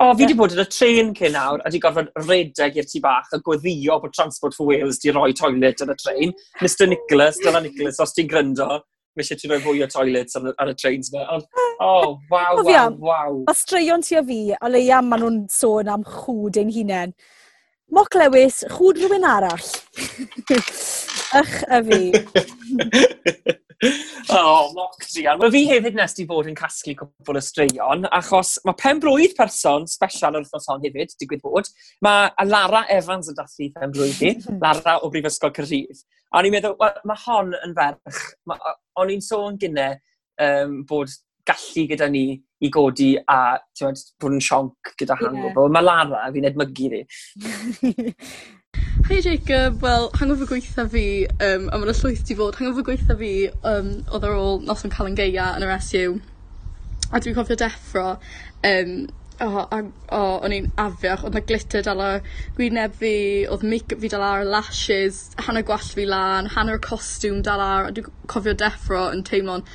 o, 0.00 0.08
fi 0.16 0.24
wedi 0.24 0.38
bod 0.38 0.56
yn 0.56 0.64
y 0.64 0.66
tren 0.72 1.12
cyn 1.18 1.36
nawr, 1.36 1.60
a 1.60 1.70
ti'n 1.70 1.84
gofod 1.84 2.08
redeg 2.24 2.80
i'r 2.80 2.88
tu 2.88 3.02
bach 3.04 3.28
a 3.36 3.42
gweddio 3.44 4.00
bod 4.00 4.16
Transport 4.16 4.56
for 4.56 4.72
Wales 4.72 5.02
di 5.02 5.12
roi 5.12 5.34
toilet 5.36 5.84
yn 5.84 5.92
y 5.92 5.98
tren. 6.00 6.34
Mr 6.64 6.88
Nicholas, 6.88 7.38
dyna 7.44 7.60
Nicholas, 7.66 8.00
os 8.02 8.16
ti'n 8.16 8.32
gryndo, 8.32 8.80
mae 9.12 9.24
eisiau 9.24 9.40
ti 9.40 9.50
roi 9.50 9.60
fwy 9.64 9.84
o 9.84 9.88
toilets 9.92 10.38
ar, 10.38 10.48
ar 10.62 10.72
y 10.72 10.76
trains 10.78 11.12
yma. 11.12 11.26
Ond, 11.36 11.46
oh, 11.84 12.16
waw, 12.32 12.62
waw, 12.64 12.96
waw. 13.08 13.38
A 13.50 13.54
straeon 13.56 14.04
ti 14.06 14.18
a 14.18 14.24
fi, 14.26 14.40
o 14.56 14.72
leia 14.72 15.02
maen 15.04 15.24
nhw'n 15.24 15.38
sôn 15.52 15.92
am 15.92 16.06
chwd 16.08 16.60
ein 16.62 16.72
hunain. 16.74 17.16
Moc 17.92 18.14
Lewis, 18.16 18.62
chwd 18.72 19.02
rhywun 19.02 19.28
arall. 19.28 19.66
Ych 21.42 21.58
a 21.68 21.82
fi. 21.84 22.02
oh, 23.82 24.70
moc 24.76 25.02
Gian. 25.10 25.40
Mae 25.40 25.50
fi 25.52 25.62
hefyd 25.70 25.96
nes 25.98 26.14
di 26.14 26.26
fod 26.28 26.48
yn 26.50 26.56
casglu 26.58 26.94
cwbl 27.00 27.40
o 27.40 27.42
straeon, 27.42 28.06
achos 28.14 28.54
mae 28.66 28.78
penbrwydd 28.78 29.34
person 29.38 29.88
special 29.90 30.38
o'r 30.38 30.46
wrthnos 30.46 30.68
hon 30.70 30.84
hefyd, 30.84 31.16
digwydd 31.20 31.42
bod. 31.44 31.70
Mae 32.04 32.30
Lara 32.48 32.84
Evans 32.92 33.32
yn 33.32 33.38
dathlu 33.38 33.72
pen 33.74 33.94
brwydd 33.94 34.22
i, 34.28 34.32
Lara 34.64 35.00
o 35.02 35.10
Brifysgol 35.12 35.54
Cyrrhydd. 35.58 36.04
A 36.32 36.40
o'n 36.40 36.48
i'n 36.48 36.56
meddwl, 36.56 36.78
well, 36.80 37.02
mae 37.08 37.22
hon 37.26 37.52
yn 37.58 37.76
ferch. 37.76 38.22
O'n 39.02 39.12
i'n 39.12 39.24
sôn 39.24 39.58
gynnau 39.60 39.98
um, 40.46 40.80
bod 40.88 41.12
gallu 41.48 41.86
gyda 41.90 42.06
ni 42.10 42.26
i 42.62 42.70
godi 42.70 43.16
a 43.18 43.58
bod 43.82 44.30
yn 44.30 44.42
sionc 44.42 44.94
gyda 45.00 45.18
hangover. 45.18 45.66
Yeah. 45.66 45.74
Mae 45.74 45.86
Lara 45.88 46.26
fi'n 46.34 46.50
edmygu 46.52 46.90
fi. 46.94 47.04
Hi 49.12 49.20
Jacob. 49.20 49.82
Wel 49.82 50.08
hangover 50.18 50.46
gweitha 50.48 50.86
fi 50.88 51.26
um, 51.28 51.66
a 51.68 51.76
mae'n 51.76 51.82
'na 51.84 51.94
llwyth 51.98 52.22
'di 52.24 52.36
fod 52.38 52.56
hangover 52.56 52.84
gweitha 52.86 53.12
fi 53.20 53.32
um, 53.68 53.90
oedd 54.08 54.24
ar 54.24 54.38
ôl 54.40 54.62
noson 54.64 54.92
cael 54.94 55.10
yn 55.10 55.18
geia 55.18 55.50
yn 55.58 55.66
yr 55.66 55.72
SU. 55.84 56.14
A 57.12 57.20
dwi'n 57.20 57.36
cofio 57.36 57.58
deffro 57.60 58.06
um, 58.70 58.94
o 59.44 59.66
a 59.66 59.82
o 60.16 60.22
o'n 60.46 60.56
i'n 60.56 60.70
afiach 60.86 61.26
oedd 61.28 61.36
'na 61.36 61.44
glitter 61.50 61.84
dal 61.90 62.00
ar 62.06 62.24
gwyneb 62.56 62.96
fi 63.02 63.12
oedd 63.52 63.68
make-up 63.74 64.00
fi 64.00 64.12
dal 64.14 64.24
ar 64.30 64.48
lashes 64.54 65.20
hanner 65.44 65.68
gwallt 65.68 65.92
fi 66.00 66.08
lan 66.08 66.48
hanner 66.56 66.80
costwm 66.88 67.44
dal 67.50 67.66
ar 67.68 67.90
a 67.90 67.94
dwi'n 67.98 68.08
cofio 68.32 68.56
deffro 68.64 69.04
yn 69.12 69.26
teimlo'n 69.28 69.68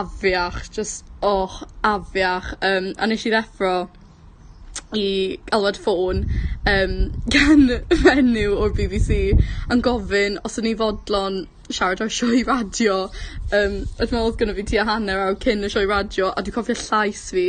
afiach 0.00 0.62
just, 0.78 1.12
oh, 1.20 1.60
afiach 1.84 2.54
Um, 2.62 2.94
a 2.96 3.12
nes 3.12 3.28
i 3.28 3.36
ddeffro 3.36 3.74
i 4.98 5.38
alwad 5.54 5.78
ffôn 5.78 6.24
um, 6.66 6.94
gan 7.30 7.66
fenyw 8.04 8.56
o'r 8.58 8.72
BBC 8.74 9.18
yn 9.70 9.82
gofyn 9.86 10.38
os 10.44 10.58
o'n 10.58 10.66
i 10.70 10.74
fodlon 10.80 11.42
siarad 11.70 12.02
o'r 12.02 12.10
sioe 12.10 12.40
radio. 12.48 12.96
Um, 13.54 13.76
Ydw 14.00 14.08
dwi 14.10 14.16
me'wl 14.16 14.32
odd 14.34 14.56
fi 14.58 14.64
tua 14.72 14.86
hanner 14.88 15.20
awr 15.28 15.36
cyn 15.44 15.62
y 15.66 15.70
sioe 15.70 15.86
radio 15.90 16.32
a 16.34 16.42
dwi'n 16.42 16.56
cofio 16.56 16.74
llais 16.80 17.20
fi. 17.36 17.44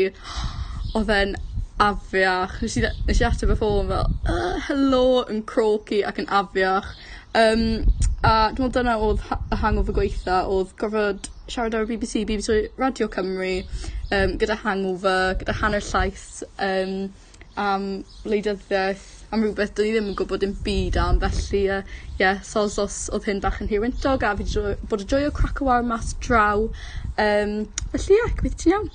Oedd 0.99 1.09
e'n 1.15 1.33
afiach. 1.81 2.59
Nes 2.61 2.77
i 2.77 2.83
dde- 2.83 2.93
i 3.23 3.25
ateb 3.25 3.55
y 3.55 3.57
ffôn 3.57 3.89
fel 3.89 4.05
uh, 4.35 4.59
hello, 4.67 5.03
yn 5.33 5.41
crogi 5.49 6.03
ac 6.05 6.21
yn 6.21 6.29
afiach. 6.41 6.91
Um, 7.33 7.65
a 8.21 8.51
dwi'n 8.53 8.67
meddwl 8.67 8.75
dyna 8.75 8.97
odd 9.01 9.21
ha- 9.31 9.39
y 9.49 9.57
hangover 9.63 9.95
gwaetha 9.97 10.43
odd 10.53 10.75
gorfod 10.77 11.31
siarad 11.49 11.73
o'r 11.79 11.87
BBC, 11.89 12.21
BBC 12.29 12.59
radio 12.77 13.07
Cymru 13.11 13.53
um, 14.13 14.35
gyda 14.37 14.59
hangover 14.61 15.33
gyda 15.41 15.55
hanner 15.63 15.81
llais 15.89 16.27
um, 16.61 16.93
am 17.59 17.87
wleidyddiaeth 18.25 19.07
am 19.31 19.43
rhywbeth 19.45 19.75
dwn 19.75 19.87
i 19.87 19.91
ddim 19.95 20.09
yn 20.11 20.17
gwybod 20.19 20.43
dim 20.43 20.55
byd 20.65 20.97
am 20.99 21.19
felly 21.21 21.61
ie, 21.65 21.77
uh, 21.77 21.99
yeah, 22.19 22.41
sos 22.43 22.77
os 22.81 22.97
oedd 23.15 23.27
hyn 23.29 23.39
bach 23.43 23.61
yn 23.63 23.71
hirwyntog 23.71 24.23
a 24.27 24.33
fi 24.39 24.47
'di 24.47 24.55
joio 24.57 24.75
bod 24.91 25.05
y 25.05 25.07
joio 25.13 25.31
craco 25.35 25.67
war 25.69 25.85
mas 25.87 26.13
draw 26.23 26.67
Um, 27.19 27.67
felly 27.91 28.15
ie 28.15 28.19
yeah, 28.19 28.35
gobeithio 28.37 28.57
ti'n 28.61 28.73
iawn. 28.73 28.85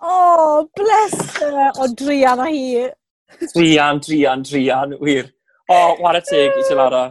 O 0.00 0.68
bless 0.78 1.36
her! 1.36 1.72
O 1.76 1.88
drian 1.92 2.40
a 2.40 2.46
hi. 2.48 2.88
drian, 3.54 4.00
drian, 4.00 4.42
drian, 4.42 4.94
wir. 5.00 5.28
O 5.68 5.76
oh, 5.76 5.96
war 6.02 6.16
y 6.16 6.22
teg 6.24 6.56
i 6.56 6.64
ti 6.64 6.76
Lara. 6.78 7.02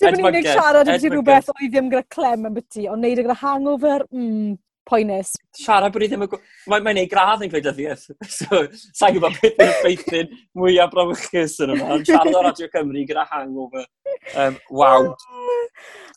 Dim 0.00 0.16
yn 0.16 0.28
unig 0.30 0.48
siarad 0.48 0.88
ambiti 0.88 1.10
rhywbeth 1.12 1.50
oedd 1.52 1.68
ddim 1.74 1.90
gyda 1.92 2.06
clem 2.16 2.48
yn 2.48 2.56
byty, 2.56 2.86
ond 2.92 3.04
neud 3.04 3.20
e 3.20 3.26
gyda 3.26 3.36
hangover 3.42 4.06
mm 4.08 4.56
poenus. 4.86 5.32
Siarad 5.56 5.92
bod 5.94 6.04
i 6.06 6.08
ddim 6.10 6.24
yn... 6.26 6.36
Mae'n 6.70 6.84
mae 6.86 6.96
neud 6.96 7.10
gradd 7.10 7.44
yn 7.44 7.52
gwleidyddiaeth. 7.52 8.06
so, 8.38 8.62
sa'n 8.96 9.16
gwybod 9.16 9.38
beth 9.42 9.62
yw'r 9.64 9.76
ffeithyn 9.82 10.32
mwyaf 10.58 10.92
brawychus 10.94 11.58
yn 11.64 11.74
yma. 11.74 11.90
Yn 11.96 12.06
siarad 12.08 12.38
o 12.38 12.42
Radio 12.46 12.70
Cymru 12.72 13.04
gyda 13.08 13.26
hangover. 13.32 13.86
Um, 14.34 14.58
wow. 14.70 15.12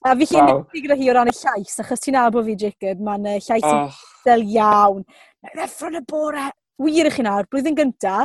A 0.08 0.16
fi 0.16 0.30
chi'n 0.30 0.46
wow. 0.46 0.64
gyda 0.74 0.98
hi 1.00 1.10
o 1.12 1.16
ran 1.18 1.32
y 1.32 1.36
llais, 1.36 1.78
achos 1.84 2.06
ti'n 2.06 2.20
abo 2.22 2.44
fi, 2.46 2.56
Jacob, 2.60 3.02
mae'n 3.06 3.30
uh, 3.34 3.38
llais 3.50 3.68
oh. 3.68 4.02
del 4.28 4.46
iawn. 4.48 5.06
Mae'n 5.44 5.58
Reffron 5.60 6.00
y 6.00 6.04
bore, 6.08 6.50
wir 6.80 7.10
i 7.10 7.14
chi 7.14 7.26
nawr, 7.26 7.50
blwyddyn 7.52 7.78
gynta, 7.78 8.22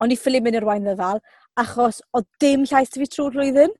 ond 0.00 0.12
i 0.12 0.18
ffili 0.20 0.40
mynd 0.44 0.60
i'r 0.60 0.68
wain 0.68 0.86
ddyfal, 0.86 1.20
achos 1.60 2.00
o 2.16 2.22
dim 2.40 2.64
llais 2.68 2.92
fi 2.92 3.08
trwy'r 3.08 3.36
flwyddyn. 3.36 3.76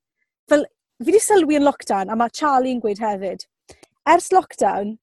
Fel, 0.51 0.66
fi 1.01 1.11
wedi 1.11 1.20
sylwi 1.22 1.59
yn 1.59 1.66
lockdown, 1.66 2.12
a 2.12 2.16
mae 2.18 2.33
Charlie 2.37 2.77
yn 2.77 2.83
gweud 2.85 3.01
hefyd, 3.03 3.44
ers 4.12 4.31
lockdown, 4.33 4.96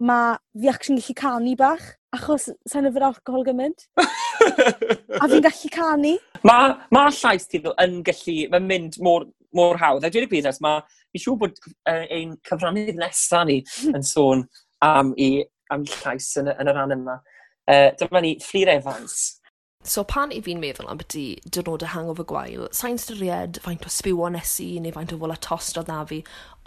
mae 0.00 0.36
fi 0.56 0.70
ac 0.72 0.88
yn 0.90 1.00
gallu 1.00 1.16
canu 1.18 1.56
bach, 1.60 1.86
achos 2.16 2.48
sa'n 2.68 2.88
yfyr 2.88 3.06
alcohol 3.10 3.44
gymaint. 3.46 3.86
a 4.00 5.28
fi'n 5.28 5.44
gallu 5.44 5.72
canu. 5.74 6.14
Mae 6.48 6.72
ma 6.94 7.06
llais 7.12 7.46
ti 7.50 7.60
yn 7.60 8.00
gallu, 8.06 8.36
mae'n 8.52 8.68
mynd 8.70 9.00
mor, 9.04 9.28
mor 9.56 9.80
hawdd. 9.80 10.06
A 10.06 10.12
dwi'n 10.12 10.28
gwybod, 10.30 10.62
mae, 10.64 10.80
fi'n 11.12 11.24
siŵr 11.24 11.40
bod 11.42 11.60
uh, 11.66 12.06
ein 12.16 12.36
cyfrannydd 12.48 13.00
nesaf 13.00 13.46
ni 13.48 13.60
yn 13.96 14.06
sôn 14.06 14.46
am, 14.84 15.12
i, 15.20 15.44
am 15.74 15.84
llais 15.84 16.30
yn, 16.40 16.52
yn 16.54 16.72
y 16.72 16.76
rhan 16.76 16.96
yma. 16.96 17.20
Uh, 17.70 17.90
dyma 18.00 18.24
ni, 18.24 18.34
Fflir 18.42 18.72
Evans. 18.72 19.39
So 19.82 20.02
pan 20.04 20.28
i 20.28 20.42
fi'n 20.44 20.58
meddwl 20.60 20.90
ambiti 20.92 21.22
diwrnodau 21.56 21.88
hangover 21.94 22.26
gwael, 22.28 22.66
sa'n 22.76 22.98
styried 23.00 23.62
faint 23.64 23.86
o 23.88 23.92
sbiwo 23.92 24.26
nes 24.28 24.50
i 24.60 24.74
neu 24.84 24.92
faint 24.92 25.14
o 25.14 25.18
fola 25.22 25.38
tost 25.40 25.78
oedd 25.80 25.88
'na 25.88 26.02
fi, 26.10 26.18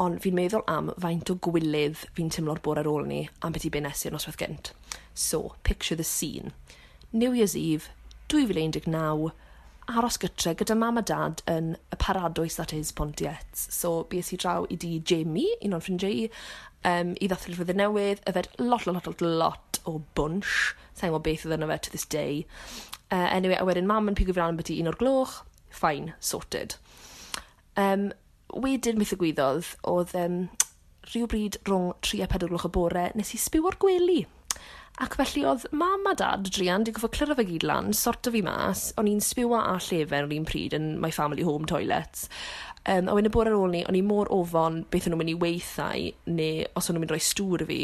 ond 0.01 0.17
fi'n 0.23 0.33
meddwl 0.39 0.63
am 0.75 0.89
faint 1.03 1.29
o 1.29 1.35
gwylydd 1.47 2.01
fi'n 2.17 2.31
teimlo'r 2.33 2.61
bore 2.65 2.81
ar 2.81 2.89
ôl 2.89 3.05
'ny 3.05 3.19
ambiti 3.45 3.69
be 3.69 3.83
nes 3.85 4.01
i 4.01 4.09
y 4.09 4.13
noswaith 4.15 4.39
gynt. 4.41 4.71
So, 5.13 5.53
picture 5.63 5.95
the 5.95 6.03
scene. 6.03 6.53
New 7.11 7.37
Year's 7.37 7.55
Eve, 7.55 7.91
2019, 8.33 9.29
aros 9.93 10.17
gytre 10.17 10.55
gyda 10.57 10.75
mam 10.75 10.97
a 10.97 11.05
dad 11.05 11.43
yn 11.45 11.75
y 11.93 11.99
paradwys 12.01 12.57
that 12.57 12.73
is 12.73 12.91
Pontiet. 12.91 13.45
So, 13.53 14.07
bys 14.09 14.33
i 14.33 14.39
draw 14.41 14.65
i 14.73 14.75
di 14.75 14.97
Jamie, 15.05 15.53
un 15.61 15.77
o'n 15.77 15.85
ffrindiau 15.85 16.23
i, 16.23 16.31
um, 16.81 17.13
i 17.21 17.29
ddathlu 17.29 17.61
fydd 17.61 17.77
newydd, 17.77 18.25
yfed 18.25 18.49
lot, 18.57 18.87
lot, 18.89 19.05
lot, 19.05 19.21
lot 19.21 19.79
o 19.85 20.01
bwnsh. 20.17 20.73
Sa'n 20.93 21.09
gwybod 21.09 21.25
beth 21.25 21.45
oedd 21.47 21.57
yna 21.57 21.69
fe 21.71 21.79
to 21.85 21.93
this 21.93 22.05
day. 22.05 22.43
Uh, 23.09 23.29
anyway, 23.29 23.57
a 23.59 23.65
wedyn 23.67 23.89
mam 23.89 24.09
yn 24.09 24.17
pigo 24.17 24.33
fi 24.33 24.41
lan 24.41 24.59
byti 24.59 24.79
un 24.81 24.91
o'r 24.91 24.99
gloch. 24.99 25.39
Fine, 25.73 26.13
sorted. 26.21 26.77
Um, 27.77 28.11
wedyn 28.53 29.01
beth 29.01 29.15
y 29.15 29.19
gwyddodd, 29.21 29.73
oedd 29.89 30.13
um, 30.17 30.37
rhywbryd 31.09 31.59
rhwng 31.67 31.91
3 32.05 32.23
a 32.25 32.29
4 32.31 32.51
gloch 32.51 32.69
y 32.69 32.73
bore, 32.73 33.09
nes 33.17 33.33
i 33.35 33.41
sbyw 33.41 33.69
o'r 33.69 33.79
gwely. 33.81 34.23
Ac 35.01 35.15
felly 35.17 35.41
oedd 35.49 35.65
mam 35.73 36.05
a 36.05 36.13
dad 36.13 36.45
drian, 36.53 36.83
di 36.85 36.93
gofod 36.93 37.15
clyro 37.15 37.33
fe 37.39 37.47
gyd 37.49 37.65
lan, 37.65 37.89
sorto 37.97 38.29
fi 38.33 38.43
mas, 38.45 38.91
o'n 39.01 39.09
i'n 39.09 39.23
sbiwa 39.25 39.63
a 39.71 39.79
llefen 39.81 40.27
o'r 40.27 40.35
un 40.35 40.45
pryd 40.45 40.75
yn 40.77 40.91
my 41.01 41.09
family 41.11 41.45
home 41.47 41.65
toilets. 41.69 42.27
Um, 42.85 43.09
a 43.09 43.15
wedyn 43.15 43.31
y 43.31 43.33
bore 43.33 43.49
ar 43.49 43.57
ôl 43.57 43.73
ni, 43.73 43.81
o'n 43.89 43.97
i 43.97 44.03
mor 44.05 44.29
ofon 44.35 44.83
beth 44.93 45.07
o'n 45.07 45.15
nhw'n 45.15 45.23
mynd 45.23 45.33
i 45.33 45.39
weithau, 45.41 46.11
neu 46.29 46.67
os 46.77 46.89
o'n 46.89 46.97
nhw'n 46.97 47.07
mynd 47.07 47.15
rhoi 47.15 47.25
stŵr 47.25 47.65
i 47.65 47.69
fi, 47.71 47.79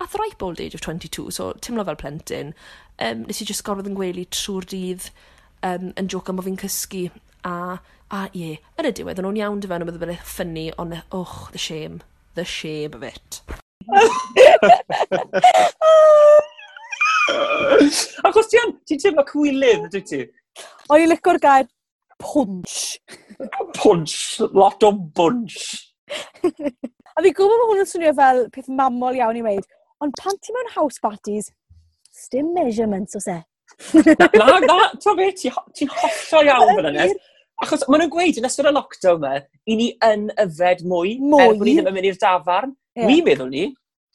at 0.00 0.10
the 0.10 0.18
ripe 0.18 0.42
old 0.42 0.60
age 0.60 0.74
of 0.74 0.80
22, 0.80 1.30
so 1.30 1.52
timlo 1.60 1.84
fel 1.84 1.96
plentyn, 1.96 2.52
um, 2.98 3.22
nes 3.26 3.42
i 3.42 3.48
just 3.48 3.64
gorfod 3.66 3.88
yn 3.90 3.98
gwely 3.98 4.26
trwy'r 4.32 4.66
dydd 4.72 5.10
um, 5.66 5.92
yn 5.96 6.10
joc 6.12 6.30
am 6.30 6.40
o 6.40 6.46
fi'n 6.46 6.60
cysgu 6.60 7.04
a, 7.46 7.78
a 8.12 8.14
ie, 8.36 8.56
yn 8.78 8.90
y 8.90 8.92
diwedd, 8.96 9.22
o'n 9.22 9.40
iawn 9.40 9.62
dy 9.62 9.70
fewn 9.70 9.84
am 9.84 9.92
ydw 9.92 10.18
ffynnu, 10.32 10.66
ond, 10.82 10.92
och, 11.16 11.36
the 11.52 11.62
shame, 11.62 11.96
the 12.34 12.44
shame 12.44 12.94
of 12.96 13.02
it. 13.06 13.30
Achos 18.26 18.48
ti 18.50 18.56
ti'n 18.86 19.00
teimlo 19.02 19.24
cwylydd, 19.26 19.88
dwi 19.92 20.02
ti? 20.06 20.20
O'n 20.90 21.02
i 21.02 21.06
licor 21.10 21.38
gair 21.42 21.66
punch. 22.22 22.98
punch, 23.74 24.40
lot 24.52 24.82
o 24.86 24.92
bunch. 24.92 25.58
a 27.16 27.22
fi 27.22 27.32
gwybod 27.34 27.58
bod 27.58 27.72
hwn 27.72 27.82
yn 27.82 27.90
swnio 27.90 28.12
fel 28.16 28.44
peth 28.54 28.70
mamol 28.70 29.18
iawn 29.18 29.40
i 29.40 29.42
weid, 29.46 29.66
Ond 30.04 30.12
pan 30.20 30.36
ti 30.42 30.52
mewn 30.52 30.72
house 30.74 30.98
parties, 31.00 31.50
sdim 32.12 32.52
measurements 32.54 33.16
o 33.16 33.20
se. 33.20 33.38
na, 33.94 34.28
na, 34.34 34.58
na, 34.60 34.90
to 35.00 35.14
be, 35.16 35.30
ti'n 35.32 35.56
ti 35.76 35.88
hollio 35.88 36.42
iawn 36.50 36.76
fan 36.76 36.90
yna. 36.92 37.06
Achos 37.64 37.86
maen 37.88 38.02
nhw'n 38.04 38.12
gweud 38.12 38.36
yn 38.36 38.48
ystod 38.48 38.68
y 38.68 38.74
lockdown 38.76 39.22
me, 39.22 39.32
i 39.64 39.78
ni 39.78 39.88
yn 40.04 40.28
yfed 40.42 40.84
mwy, 40.84 41.14
er 41.16 41.24
mwy. 41.24 41.46
er 41.46 41.54
bod 41.56 41.68
ni 41.68 41.74
ddim 41.78 41.88
yn 41.88 41.96
mynd 41.96 42.08
i'r 42.10 42.20
dafarn. 42.20 42.74
Yeah. 42.96 43.08
Mi 43.08 43.22
meddwl 43.24 43.48
ni, 43.52 43.64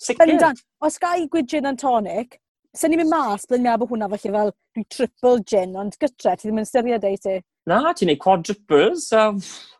sicr. 0.01 0.53
Os 0.85 0.99
ga 1.01 1.15
i 1.17 1.25
gwyd 1.31 1.49
gin 1.49 1.69
and 1.69 1.81
tonic, 1.81 2.37
sy'n 2.77 2.93
ni'n 2.93 3.01
mynd 3.01 3.13
mas, 3.15 3.47
byddai'n 3.47 3.65
meddwl 3.65 3.81
bod 3.81 3.95
hwnna 3.95 4.09
felly 4.13 4.33
fel, 4.37 4.53
dwi 4.77 4.85
triple 4.93 5.41
gin, 5.49 5.73
ond 5.81 5.97
gytre, 6.01 6.35
ti 6.37 6.47
ddim 6.47 6.61
yn 6.61 6.69
styried 6.69 7.07
ei 7.09 7.17
ti. 7.21 7.39
Na, 7.69 7.81
ti'n 7.97 8.11
neud 8.11 8.21
quadruples, 8.21 9.09
so, 9.09 9.25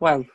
wel, 0.02 0.26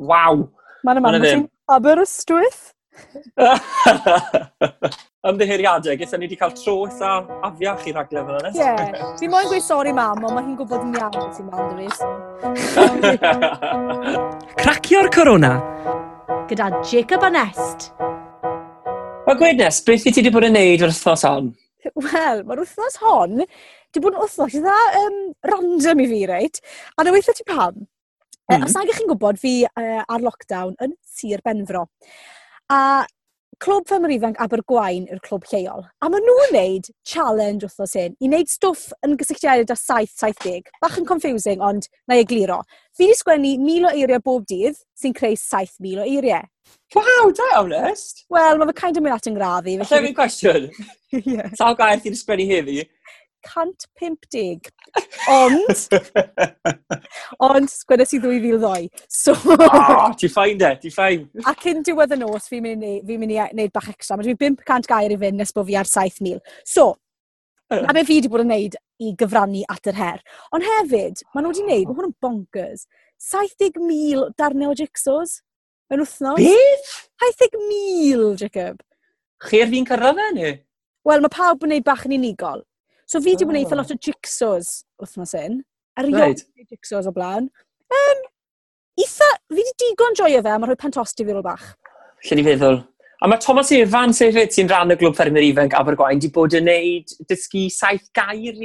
waw. 0.00 0.46
Mae'n 0.88 1.02
yma, 1.02 1.12
ti'n 1.20 1.44
Aberystwyth? 1.76 2.70
Ymddiheiriadau, 5.24 5.96
gyda 5.96 6.18
ni 6.18 6.26
wedi 6.26 6.36
cael 6.40 6.52
tro 6.58 6.74
eitha 6.84 7.10
afiach 7.48 7.84
i 7.88 7.90
raglen 7.96 8.26
fel 8.28 8.38
yna. 8.40 8.50
Ie, 8.52 8.58
yeah. 8.60 9.16
fi 9.20 9.26
moyn 9.32 9.48
gweud 9.48 9.64
sori 9.64 9.92
mam, 9.96 10.18
ond 10.20 10.34
mae 10.36 10.44
hi'n 10.44 10.58
gwybod 10.58 10.82
yn 10.84 10.96
iawn 11.00 11.16
beth 11.16 11.36
ti'n 11.38 11.48
mam 11.48 11.64
dy 11.78 11.84
fi. 11.88 11.96
Cracio'r 14.60 15.08
corona. 15.14 15.52
Gyda 16.50 16.66
Jacob 16.90 17.22
Anest. 17.30 17.80
Mae 19.24 19.36
gweud 19.40 19.56
nes, 19.62 19.76
beth 19.86 20.04
i 20.04 20.12
ti 20.12 20.20
wedi 20.20 20.34
bod 20.34 20.44
yn 20.50 20.56
neud 20.58 20.82
yr 20.84 20.92
wythnos 20.92 21.24
hon? 21.24 21.46
Wel, 21.94 22.38
mae'r 22.44 22.60
wythnos 22.62 22.96
hon 23.00 23.32
wedi 23.40 24.00
bod 24.04 24.16
yn 24.16 24.22
wythnos 24.26 24.54
dda 24.60 24.78
um, 25.00 25.16
random 25.48 25.98
i 26.04 26.06
fi, 26.12 26.20
reit? 26.28 26.56
A 26.98 27.00
na 27.04 27.14
weithio 27.14 27.34
ti 27.36 27.44
pam? 27.48 27.74
Mm. 27.80 27.86
-hmm. 28.56 28.64
Os 28.68 28.74
nag 28.76 28.88
ych 28.92 28.98
chi'n 29.00 29.08
gwybod, 29.08 29.36
fi 29.40 29.54
uh, 29.64 30.02
ar 30.04 30.20
lockdown 30.20 30.76
yn 30.84 30.92
Sir 31.00 31.40
Benfro. 31.44 31.82
A 32.72 33.04
Clwb 33.60 33.86
Fymr 33.88 34.10
Ifanc 34.12 34.38
Abergwain 34.42 35.04
yw'r 35.08 35.20
clwb 35.24 35.44
lleol. 35.50 35.84
A 36.02 36.08
maen 36.10 36.24
nhw'n 36.26 36.50
wneud 36.52 36.88
challenge 37.06 37.66
wrthos 37.66 37.94
hyn. 37.96 38.16
I 38.18 38.28
wneud 38.28 38.50
stwff 38.50 38.88
yn 39.06 39.14
gysylltiedig 39.20 39.70
â 39.70 39.76
7-70. 39.78 40.72
Bach 40.82 40.96
yn 41.00 41.06
confusing, 41.08 41.62
ond 41.64 41.86
na 42.08 42.18
i 42.18 42.24
egluro. 42.24 42.62
Fi 42.96 43.06
wedi 43.06 43.18
sgwennu 43.20 43.52
mil 43.62 43.86
o 43.88 43.92
eiriau 43.92 44.24
bob 44.24 44.48
dydd 44.50 44.80
sy'n 45.00 45.14
creu 45.16 45.36
7,000 45.38 46.02
o 46.02 46.08
eiriau. 46.08 46.48
Waw, 46.96 47.30
da 47.36 47.48
honest! 47.60 48.24
Wel, 48.32 48.58
mae 48.58 48.72
fe 48.72 48.76
kind 48.80 48.98
of 48.98 49.06
mynd 49.06 49.16
at 49.16 49.30
yn 49.30 49.38
graddu. 49.38 49.76
Felly... 49.84 50.00
Alla 50.00 50.10
i'n 50.10 50.18
cwestiwn. 50.18 50.68
yeah. 51.36 51.54
Sawl 51.60 51.78
gair 51.78 52.02
ti'n 52.02 52.18
sgwennu 52.18 52.48
heddi? 52.50 52.80
150. 53.50 54.70
Ond, 55.30 55.84
ond 57.48 57.70
sgwennes 57.70 58.14
i 58.16 58.20
2002. 58.22 58.88
So, 59.08 59.34
ah, 59.58 60.08
oh, 60.08 60.16
ti'n 60.18 60.32
ffain 60.32 60.60
de, 60.60 60.72
ti'n 60.82 60.94
ffain. 60.94 61.24
Ac 61.50 61.64
yn 61.70 61.84
diwedd 61.86 62.16
y 62.16 62.20
nos, 62.20 62.50
fi'n 62.50 62.64
mynd 62.64 62.84
i 62.84 63.18
wneud 63.18 63.62
e- 63.64 63.70
bach 63.74 63.88
extra. 63.92 64.18
Mae 64.18 64.26
dwi'n 64.28 64.40
5% 64.40 64.90
gair 64.90 65.14
i 65.14 65.18
fynd 65.20 65.40
nes 65.40 65.54
bod 65.54 65.68
fi 65.70 65.78
ar 65.80 65.90
7,000. 65.90 66.42
So, 66.68 66.92
na 67.70 67.94
be 67.96 68.04
fi 68.04 68.18
wedi 68.18 68.30
bod 68.32 68.44
yn 68.44 68.52
wneud 68.52 68.76
i 69.02 69.14
gyfrannu 69.20 69.64
at 69.72 69.88
yr 69.90 69.98
her. 69.98 70.20
Ond 70.54 70.66
hefyd, 70.66 71.24
maen 71.32 71.46
nhw 71.46 71.54
wedi 71.54 71.64
wneud, 71.66 71.88
mae 71.88 71.98
hwn 71.98 72.10
yn 72.10 72.18
bonkers, 72.24 72.86
70,000 73.30 74.34
darnau 74.38 74.74
o 74.74 74.78
jigsaws 74.78 75.38
yn 75.92 76.02
wythnos. 76.04 76.40
Beth? 76.42 76.92
70,000, 77.24 78.36
Jacob. 78.44 78.84
Chi'r 79.44 79.70
fi'n 79.72 79.88
cyrraedd 79.88 80.20
e, 80.20 80.28
ni? 80.36 80.52
Wel, 81.04 81.24
mae 81.24 81.32
pawb 81.32 81.64
yn 81.64 81.72
gwneud 81.72 81.86
bach 81.86 82.06
yn 82.08 82.16
unigol. 82.18 82.62
So 83.06 83.20
fi 83.20 83.34
wedi 83.34 83.44
oh. 83.44 83.50
bod 83.50 83.60
eitha 83.60 83.78
lot 83.78 83.92
o 83.92 83.98
jigsaws 84.08 84.70
wythnos 85.02 85.34
hyn. 85.38 85.60
Erioed 86.00 86.20
right. 86.20 86.44
jigsaws 86.72 87.08
o 87.10 87.12
blaen. 87.14 87.50
Um, 87.92 88.24
eitha, 89.00 89.30
fi 89.50 89.60
wedi 89.60 89.76
digon 89.84 90.18
joio 90.18 90.42
fe, 90.44 90.56
mae 90.58 90.70
rhoi 90.70 90.80
pantosti 90.80 91.26
fi 91.26 91.36
rôl 91.36 91.44
bach. 91.44 91.70
Lle 92.24 92.40
ni 92.40 92.46
feddwl? 92.46 92.80
A 93.22 93.28
mae 93.30 93.40
Thomas 93.40 93.70
Evans 93.72 94.18
hefyd 94.24 94.52
sy'n 94.52 94.68
rhan 94.68 94.92
o 94.92 94.96
Glwb 95.00 95.14
Ffermwyr 95.16 95.46
Ifanc 95.46 95.76
Abergwain 95.78 96.18
wedi 96.18 96.32
bod 96.34 96.56
yn 96.58 96.66
neud 96.68 97.12
dysgu 97.30 97.68
saith 97.72 98.10
gair 98.16 98.58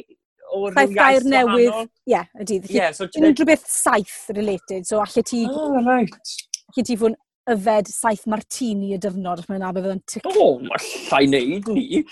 o'r 0.55 0.73
saith 0.75 0.95
gair 0.97 1.27
newydd. 1.35 1.77
Ie, 1.85 2.13
yeah, 2.15 2.27
ydy. 2.41 2.59
Yeah, 2.73 2.95
so 2.95 3.07
unrhyw 3.19 3.47
beth 3.47 3.67
saith 3.69 4.31
related, 4.35 4.87
so 4.89 5.03
allai 5.03 5.23
ti... 5.27 5.45
Oh, 5.47 5.77
right. 5.85 6.35
Allai 6.73 6.85
ti 6.87 6.97
fod 6.99 7.15
yfed 7.53 7.89
saith 7.91 8.25
martini 8.29 8.93
y 8.95 8.99
dyfnod, 9.01 9.43
mae'n 9.49 9.65
abod 9.67 9.85
fydd 9.85 9.95
yn 9.95 10.03
tic. 10.09 10.29
O, 10.29 10.33
oh, 10.45 10.55
mae 10.63 10.83
llai 11.09 11.25
neud 11.31 11.69
ni. 11.73 12.03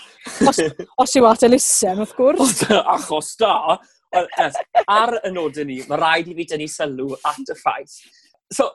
os, 0.48 0.62
os 1.04 1.16
yw 1.18 1.28
at 1.30 1.46
elusen, 1.48 2.02
wrth 2.04 2.14
gwrs. 2.18 2.62
Achos 2.82 3.34
da. 3.40 3.78
Yes, 4.16 4.56
ar 4.88 5.18
y 5.20 5.32
nodyn 5.34 5.68
ni, 5.68 5.82
mae 5.88 6.00
rhaid 6.00 6.30
i 6.30 6.36
fi 6.38 6.48
dynnu 6.52 6.68
sylw 6.72 7.12
at 7.28 7.52
y 7.52 7.56
ffaith. 7.58 7.98
So, 8.54 8.70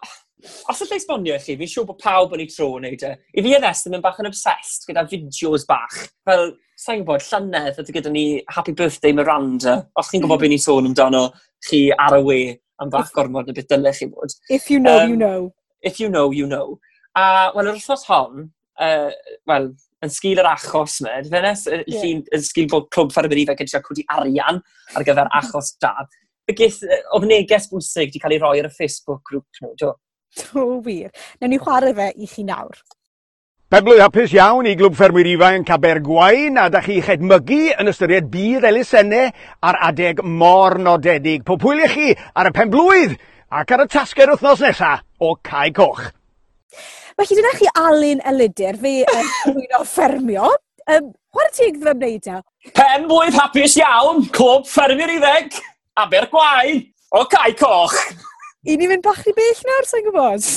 os 0.69 0.81
ydych 0.83 0.99
esbonio 0.99 1.37
chi, 1.41 1.55
fi'n 1.57 1.71
siŵr 1.71 1.87
bod 1.89 2.01
pawb 2.03 2.35
yn 2.35 2.43
ei 2.43 2.51
tro 2.51 2.67
yn 2.77 2.85
neud 2.87 3.05
e. 3.07 3.13
I 3.33 3.45
fi 3.45 3.55
yn 3.57 3.65
estyn, 3.69 3.97
yn 3.97 4.03
bach 4.03 4.19
yn 4.21 4.29
obsessed 4.29 4.85
gyda 4.89 5.05
fideos 5.09 5.65
bach. 5.69 5.97
Fel, 6.27 6.51
sa'n 6.79 7.01
gwybod, 7.01 7.25
llynedd 7.29 7.81
ydy 7.81 7.97
gyda 7.97 8.13
ni 8.13 8.25
Happy 8.53 8.75
Birthday 8.77 9.15
Miranda. 9.15 9.79
Os 9.99 10.11
chi'n 10.11 10.25
gwybod 10.25 10.43
beth 10.43 10.53
ni'n 10.53 10.61
sôn 10.61 10.91
amdano 10.91 11.25
chi 11.67 11.87
ar 11.95 12.19
y 12.19 12.21
we 12.27 12.39
am 12.83 12.93
bach 12.93 13.11
gormod 13.15 13.49
y 13.49 13.57
beth 13.57 13.71
dylech 13.71 14.03
chi 14.03 14.09
bod. 14.11 14.37
If 14.49 14.69
you 14.69 14.79
know, 14.83 14.99
um, 14.99 15.09
you 15.09 15.17
know 15.17 15.53
if 15.83 15.99
you 15.99 16.09
know, 16.09 16.31
you 16.31 16.47
know. 16.47 16.79
A, 17.13 17.51
wel, 17.53 17.69
yr 17.69 17.77
wrthnos 17.77 18.07
hon, 18.09 18.47
uh, 18.81 19.11
wel, 19.49 19.69
yn 20.03 20.11
sgil 20.11 20.41
yr 20.41 20.49
achos 20.49 20.99
me, 21.05 21.19
Fenes, 21.29 21.67
yeah. 21.69 22.07
yn 22.33 22.43
sgil 22.43 22.69
bod 22.71 22.89
Clwb 22.93 23.13
Ffermwyr 23.13 23.43
ifanc 23.43 23.61
yn 23.63 23.69
siarad 23.71 23.87
cwdi 23.87 24.07
arian 24.15 24.59
ar 24.95 25.05
gyfer 25.05 25.29
mm. 25.29 25.37
achos 25.39 25.75
da. 25.83 25.93
Gys, 26.51 26.81
oedd 27.15 27.27
neges 27.29 27.69
bwysig 27.71 28.09
wedi 28.09 28.23
cael 28.23 28.35
ei 28.35 28.41
roi 28.41 28.57
ar 28.63 28.67
y 28.67 28.73
Facebook 28.73 29.21
grŵp 29.29 29.61
nhw, 29.61 29.71
do? 29.79 29.93
Do, 30.41 30.65
wir. 30.83 31.13
Newn 31.39 31.53
ni 31.53 31.61
chwarae 31.61 31.93
fe 31.95 32.09
i 32.17 32.27
chi 32.27 32.43
nawr. 32.47 32.81
Peblwy 33.73 34.01
hapus 34.03 34.33
iawn 34.35 34.67
i 34.69 34.75
glwb 34.77 34.93
ffermwyr 34.97 35.29
ifanc 35.31 35.61
yn 35.61 35.63
Cabergwain 35.65 36.59
a 36.61 36.67
da 36.73 36.81
chi 36.85 36.99
chedmygu 37.01 37.61
yn 37.81 37.89
ystyried 37.89 38.27
bydd 38.33 38.67
elusennau 38.69 39.31
ar 39.69 39.79
adeg 39.87 40.21
mor 40.25 40.75
nodedig. 40.81 41.45
Pwpwylio 41.47 41.87
chi 41.93 42.11
ar 42.37 42.51
y 42.51 42.53
penblwydd 42.53 43.15
ac 43.53 43.69
ar 43.75 43.83
y 43.83 43.89
tasgau'r 43.93 44.31
wythnos 44.33 44.61
nesaf 44.63 45.01
o 45.21 45.35
Cae 45.45 45.69
Coch. 45.77 46.07
Felly 47.13 47.35
dyna 47.37 47.51
chi 47.59 47.67
Alun 47.77 48.23
Eludur, 48.31 48.79
fe 48.81 48.93
yn 49.05 49.75
ffermio. 49.91 50.49
Um, 50.89 51.11
Chwarae 51.33 51.53
teg 51.53 51.77
ddim 51.77 52.01
wneud 52.01 52.29
e? 52.33 52.39
Pen 52.73 53.05
blwydd 53.11 53.37
hapus 53.37 53.77
iawn, 53.77 54.25
clwb 54.33 54.65
ffermio'r 54.69 55.13
iddeg, 55.19 55.59
Abergwain, 56.01 56.81
o 57.13 57.23
Cae 57.29 57.53
Coch. 57.59 57.99
I 58.65 58.79
ni 58.79 58.89
fynd 58.89 59.05
bach 59.05 59.21
i 59.29 59.35
bell 59.37 59.63
nawr, 59.69 59.89
sa'n 59.91 60.05
gwybod? 60.09 60.49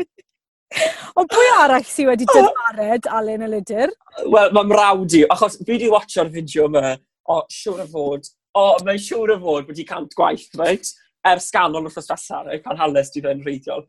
Ond 1.20 1.32
pwy 1.32 1.54
arall 1.60 1.88
sydd 1.92 2.08
wedi 2.14 2.28
dyfared 2.32 3.12
Alun 3.20 3.48
Eludur? 3.50 3.92
Wel, 4.24 4.52
mae'n 4.56 4.72
mrawd 4.72 5.20
i, 5.20 5.26
achos 5.28 5.60
fi 5.60 5.74
wedi 5.76 5.92
watcho'r 5.92 6.32
fideo 6.32 6.70
yma, 6.70 6.96
o, 7.28 7.42
siwr 7.52 7.84
o 7.84 7.90
fod, 7.92 8.30
o, 8.56 8.70
mae'n 8.86 9.02
siŵr 9.10 9.36
o 9.36 9.42
fod 9.44 9.74
wedi 9.74 9.84
cant 9.88 10.16
gwaith, 10.16 10.48
reit? 10.56 10.96
ers 11.32 11.50
ganol 11.54 11.88
wrth 11.88 12.08
dwetha, 12.08 12.58
pan 12.64 12.80
hales 12.80 13.12
di 13.14 13.22
fe'n 13.24 13.44
reiddiol. 13.46 13.86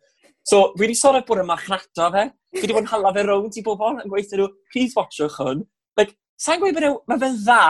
So, 0.47 0.71
fi 0.77 0.85
wedi 0.85 0.95
sôn 0.95 1.19
bod 1.27 1.41
yma 1.43 1.57
chnata 1.59 2.09
fe. 2.13 2.25
Fi 2.55 2.63
wedi 2.63 2.75
bod 2.75 2.85
yn 2.85 2.91
hala 2.93 3.13
fe 3.15 3.25
rownd 3.27 3.57
i 3.59 3.63
bobl 3.65 3.97
yn 4.03 4.11
gweithio 4.11 4.39
nhw, 4.39 4.51
please 4.71 4.95
watchwch 4.95 5.39
hwn. 5.41 5.65
Like, 5.99 6.15
sa'n 6.39 6.61
gweud 6.61 6.77
bod 6.77 6.87
mae 7.11 7.19
fe'n 7.23 7.41
dda, 7.41 7.63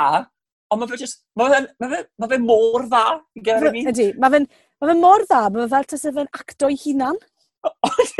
ond 0.73 0.83
mae 0.83 0.91
fe, 0.91 0.99
just, 1.01 1.23
mae 1.39 1.53
fe, 1.53 1.63
ma 1.81 1.89
fe, 1.93 2.03
ma 2.21 2.29
fe 2.33 2.39
mor 2.43 2.85
dda, 2.85 3.05
gyda'r 3.39 3.71
mi. 3.73 3.83
Ydy, 3.89 4.11
mae 4.21 4.35
fe'n 4.35 4.47
ma 4.77 4.91
fe 4.91 4.97
mor 5.01 5.25
dda, 5.25 5.41
mae 5.49 5.65
fe 5.65 5.71
fel 5.73 5.89
tas 5.93 6.05
fe'n 6.19 6.31
acto 6.41 6.69
ei 6.69 6.79
hunan. 6.85 7.17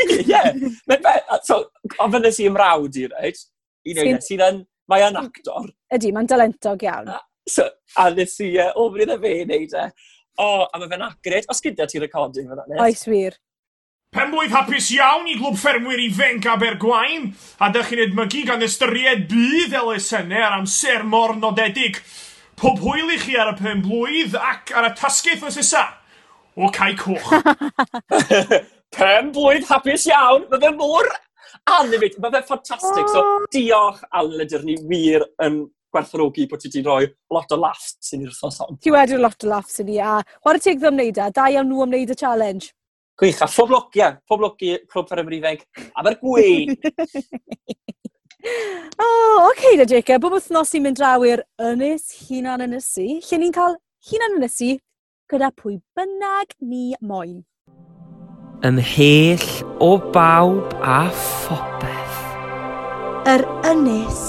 Ie, 0.02 0.42
so, 1.46 1.62
ond 2.02 2.18
fe 2.18 2.24
nes 2.24 2.42
i 2.42 2.50
ymrawd 2.50 2.98
i, 3.00 3.08
reit? 3.14 3.46
sydd 4.26 4.44
yn, 4.44 4.62
mae 4.92 5.06
yn 5.06 5.22
actor. 5.22 5.70
Ydy, 5.94 6.12
mae'n 6.16 6.30
dalentog 6.34 6.84
iawn. 6.88 7.14
So, 7.48 7.70
a 8.02 8.10
nes 8.12 8.34
i, 8.44 8.56
uh, 8.60 8.74
o, 8.76 8.90
fydd 8.96 9.14
y 9.14 9.20
fe 9.22 9.34
wneud 9.46 9.76
e 9.78 9.86
o, 10.38 10.46
oh, 10.46 10.64
a 10.70 10.80
mae 10.80 10.90
fe'n 10.92 11.06
agrid. 11.08 11.50
Os 11.52 11.62
gyda 11.64 11.88
ti 11.90 12.02
recording 12.04 12.50
fyna, 12.50 12.66
nes? 12.70 12.80
Oes 12.86 13.04
wir. 13.10 13.38
Penblwydd 14.16 14.54
hapus 14.56 14.88
iawn 14.96 15.28
i 15.28 15.36
glwb 15.36 15.58
ffermwyr 15.60 16.00
ifanc 16.06 16.46
Abergwain, 16.48 17.28
a 17.60 17.68
dych 17.74 17.92
chi'n 17.92 18.06
edmygu 18.06 18.46
gan 18.48 18.64
ystyried 18.64 19.28
bydd 19.32 19.76
elusennau 19.82 20.46
ar 20.48 20.58
amser 20.62 21.04
mor 21.04 21.36
nodedig. 21.36 22.00
Pob 22.58 22.80
hwyl 22.82 23.12
i 23.14 23.20
chi 23.22 23.36
ar 23.38 23.52
y 23.52 23.58
penblwydd 23.60 24.38
ac 24.40 24.72
ar 24.74 24.88
y 24.88 24.96
tasgaeth 24.98 25.46
os 25.50 25.60
isa 25.62 25.84
o 26.58 26.72
Cai 26.74 26.96
Coch. 26.98 27.34
penblwydd 28.98 29.68
hapus 29.70 30.08
iawn, 30.10 30.48
mae 30.50 30.62
fe 30.64 30.72
mor 30.78 31.10
animated, 31.78 32.22
mae 32.24 32.34
fe 32.34 32.44
ffantastig. 32.48 33.10
So, 33.12 33.24
diolch 33.54 34.04
Alan 34.12 34.38
Ledger, 34.40 34.64
ni 34.66 34.78
wir 34.90 35.26
yn 35.44 35.66
gwerthfawrogi 35.94 36.48
bod 36.50 36.62
ti 36.62 36.70
wedi 36.70 36.84
rhoi 36.86 37.08
lot 37.34 37.54
o 37.54 37.60
laughs 37.62 38.14
yn 38.16 38.26
i'r 38.26 38.34
wrthnos 38.34 38.60
hon. 38.64 38.80
Ti 38.84 38.94
wedi 38.94 39.20
lot 39.20 39.46
o 39.46 39.52
laughs 39.52 39.80
i 39.82 39.88
ni, 39.88 40.00
a 40.00 40.18
chwarae 40.42 40.64
teg 40.64 40.82
ddim 40.82 40.98
wneud 40.98 41.22
e, 41.24 41.30
da 41.36 41.48
iawn 41.54 41.70
nhw 41.70 41.86
am 41.86 41.94
wneud 41.94 42.14
y 42.14 42.20
challenge. 42.20 42.74
Gwych, 43.18 43.40
a 43.42 43.48
phoblogia, 43.50 44.12
phoblogi 44.30 44.76
Clwb 44.92 45.10
Ffermwyr 45.10 45.38
Ifeg, 45.40 45.64
Abergwein. 45.98 46.76
o, 49.02 49.08
oh, 49.08 49.48
oce 49.48 49.50
okay, 49.50 49.80
da 49.80 49.88
Jacob, 49.90 50.22
bob 50.22 50.38
wythnos 50.38 50.76
i'n 50.78 50.86
mynd 50.86 51.00
draw 51.00 51.26
i'r 51.26 51.42
Ynys 51.72 52.12
Hunan 52.28 52.66
Ynysu, 52.68 53.08
lle 53.26 53.42
ni'n 53.42 53.56
cael 53.56 53.80
Hunan 54.12 54.38
Ynysu 54.38 54.76
gyda 55.32 55.50
pwy 55.58 55.80
bynnag 55.98 56.54
ni 56.62 56.92
moyn. 57.02 57.42
Ymhell 58.68 59.50
o 59.84 59.98
bawb 60.14 60.78
a 60.82 61.02
phopeth. 61.14 62.22
Yr 63.28 63.44
Ynys 63.74 64.22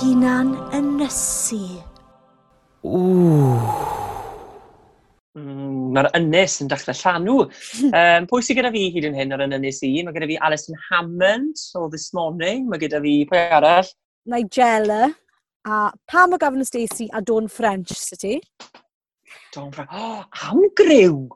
hunan 0.00 0.54
yn 0.72 1.00
ysu. 1.04 1.60
Ww. 2.86 3.56
Mm, 5.36 5.90
Mae'r 5.94 6.08
ynys 6.16 6.54
yn 6.64 6.70
dechrau 6.70 6.96
llanw. 6.96 7.34
um, 8.00 8.28
pwy 8.30 8.44
sydd 8.46 8.60
gyda 8.60 8.70
fi 8.72 8.86
hyd 8.94 9.08
yn 9.10 9.18
hyn 9.18 9.34
ar 9.36 9.44
yn 9.44 9.56
ynys 9.58 9.82
i? 9.84 9.90
Mae 10.06 10.16
gyda 10.16 10.28
fi 10.30 10.38
Alison 10.48 10.78
Hammond 10.86 11.60
o 11.76 11.88
This 11.92 12.08
Morning. 12.16 12.64
Mae 12.70 12.80
gyda 12.80 13.02
fi 13.04 13.18
pwy 13.28 13.42
arall? 13.58 13.90
Nigella. 14.30 15.10
A 15.68 15.90
pam 16.08 16.32
o 16.32 16.38
Gavin 16.40 16.64
Stacey 16.64 17.10
a 17.12 17.20
Dawn 17.20 17.50
French 17.52 17.92
sydd 17.92 18.24
ti? 18.24 18.38
Dawn 19.54 19.68
French. 19.74 19.92
Oh, 20.00 20.24
amgryw! 20.48 21.26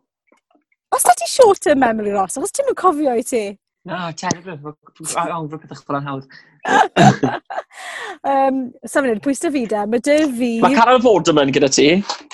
Os 0.94 1.05
da 1.05 1.12
ti 1.18 1.29
short 1.29 1.61
term 1.61 1.85
memory, 1.85 2.14
Ross, 2.16 2.38
Os 2.40 2.55
ti'n 2.55 2.72
cofio 2.79 3.12
i 3.18 3.27
ti? 3.27 3.44
No, 3.85 4.11
terrible. 4.16 4.73
Ond 5.20 5.53
rwy'n 5.53 5.61
pethau 5.61 5.81
chwarae'n 5.83 6.07
hawdd. 6.09 6.29
um, 8.31 8.61
Sa'n 8.88 9.05
mynd, 9.05 9.20
pwys 9.27 9.42
da 9.42 9.51
fi 9.53 9.64
de? 9.68 9.83
Mae 9.92 10.01
dy 10.07 10.14
fi... 10.38 10.53
Mae 10.64 10.77
Carol 10.79 11.03
Vorderman 11.05 11.53
gyda 11.53 11.68
ti. 11.68 11.88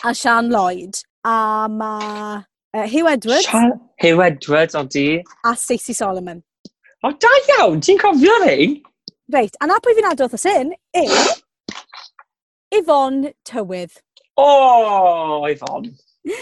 A 0.07 0.13
Sian 0.15 0.53
Lloyd. 0.53 1.01
A 1.27 1.67
mae 1.73 2.37
uh, 2.39 2.87
Hugh 2.87 3.11
Edwards. 3.11 3.49
Sian... 3.49 3.75
Hugh 4.01 4.23
Edwards, 4.23 4.79
o 4.79 4.85
di. 4.87 5.09
A 5.49 5.57
Stacey 5.59 5.97
Solomon. 5.97 6.45
O, 7.03 7.11
da 7.11 7.33
iawn! 7.57 7.83
Ti'n 7.83 7.99
cofio 7.99 8.37
rhain? 8.45 8.79
Reit, 9.35 9.59
a 9.59 9.67
na 9.67 9.81
pwy 9.83 9.97
fi'n 9.99 10.09
adrodd 10.13 10.39
os 10.39 10.47
un, 10.51 10.71
yw... 11.03 11.19
Yvonne 12.79 13.35
Tywydd. 13.49 13.99
O, 14.39 14.47
oh, 14.47 15.45
Yvonne. 15.51 15.91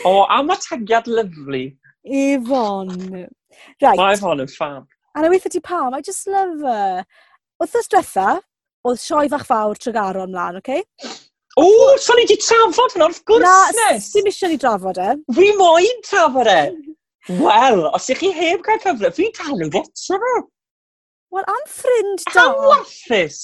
O, 0.05 0.12
oh, 0.12 0.23
am 0.29 0.53
y 0.53 0.61
tagiad 0.61 1.09
lyflu. 1.09 1.64
Yvonne. 2.05 3.25
Right. 3.81 3.97
Mae 3.97 4.18
Yvonne 4.18 4.44
yn 4.44 4.53
ffab. 4.53 4.85
A 5.16 5.23
na 5.23 5.31
weithio 5.33 5.51
ti 5.51 5.61
pam, 5.61 5.94
I 5.94 6.01
just 6.01 6.27
love 6.27 6.61
her. 6.61 7.05
Wrthos 7.62 7.88
diwetha, 7.90 8.37
oedd 8.87 9.01
sioe 9.03 9.31
fach 9.33 9.47
fawr 9.49 9.79
trygaro 9.81 10.27
ymlaen, 10.29 10.61
oce? 10.61 10.79
Okay? 10.79 11.16
O, 11.59 11.64
oh, 11.64 11.97
so 11.99 12.14
ni 12.14 12.23
wedi 12.23 12.37
trafod 12.38 12.92
hwnna, 12.94 13.09
wrth 13.09 13.25
gwrs, 13.27 13.75
Na, 13.79 13.88
sy'n 14.05 14.29
eisiau 14.31 14.53
ni 14.53 14.59
drafod 14.62 15.01
e. 15.03 15.09
Fi 15.35 15.49
moyn 15.59 16.05
trafod 16.07 16.51
e. 16.53 16.61
Wel, 17.42 17.83
os 17.90 18.07
ych 18.12 18.21
chi 18.23 18.31
heb 18.37 18.62
cael 18.66 18.79
cyfle, 18.85 19.11
fi 19.16 19.27
dal 19.37 19.64
yn 19.66 19.73
fetro 19.75 20.21
fe. 20.23 20.35
Wel, 21.35 21.49
am 21.51 21.64
ffrind 21.68 22.23
da. 22.31 22.44
Am 22.44 22.61
wathus. 22.68 23.40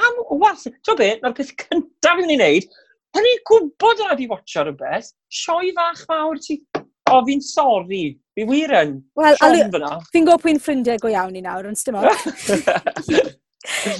Am 0.00 0.22
wathus. 0.40 0.78
Ti'n 0.86 0.98
be, 1.02 1.10
na'r 1.20 1.36
peth 1.36 1.52
cyntaf 1.60 2.22
fi'n 2.22 2.32
ei 2.32 2.38
wneud, 2.38 2.70
pan 3.12 3.26
ni'n 3.26 3.44
gwybod 3.50 4.02
yna 4.06 4.16
di 4.16 4.30
watcho 4.32 4.64
rhywbeth, 4.64 5.12
sioi 5.42 5.74
fach 5.76 6.06
fawr 6.08 6.40
ti, 6.42 6.56
o 7.12 7.20
fi'n 7.28 7.44
sori, 7.44 8.02
Fi 8.38 8.44
wir 8.46 8.70
yn. 8.78 8.90
Wel, 9.18 9.34
fi'n 10.14 10.26
gwybod 10.28 10.42
pwy'n 10.44 10.60
ffrindiau 10.62 11.00
go 11.02 11.10
iawn 11.10 11.34
i 11.34 11.40
nawr, 11.42 11.66
ond 11.66 11.78
stym. 11.80 11.96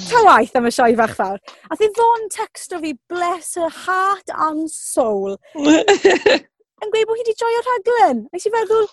Ta 0.08 0.20
waith 0.22 0.54
am 0.54 0.68
y 0.68 0.70
sioe 0.70 0.94
fach 1.00 1.16
fawr. 1.18 1.40
A 1.66 1.74
ddi 1.74 1.88
fo'n 1.96 2.28
texto 2.30 2.78
fi, 2.84 2.92
bless 3.10 3.56
her 3.58 3.72
heart 3.80 4.30
and 4.46 4.70
soul. 4.70 5.34
yn 5.58 6.92
gweud 6.94 7.08
bod 7.10 7.18
hi 7.18 7.24
wedi 7.24 7.34
joio 7.40 7.64
rhaglen. 7.66 8.20
A 8.30 8.38
eisiau 8.38 8.54
feddwl, 8.54 8.86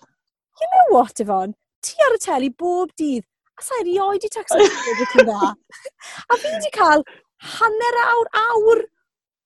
you 0.64 0.70
know 0.72 0.88
what, 0.96 1.22
Yvonne? 1.22 1.54
Ti 1.86 1.94
ar 2.08 2.18
y 2.18 2.20
teli 2.24 2.50
bob 2.64 2.96
dydd. 2.98 3.28
A 3.56 3.68
sa 3.68 3.78
erioed 3.84 4.26
i 4.26 4.32
texto 4.34 4.58
fi 4.58 4.96
wedi 4.96 5.30
dda. 5.30 5.52
A 6.34 6.40
fi 6.42 6.56
wedi 6.56 6.74
cael 6.74 7.06
hanner 7.54 8.02
awr 8.08 8.34
awr 8.48 8.82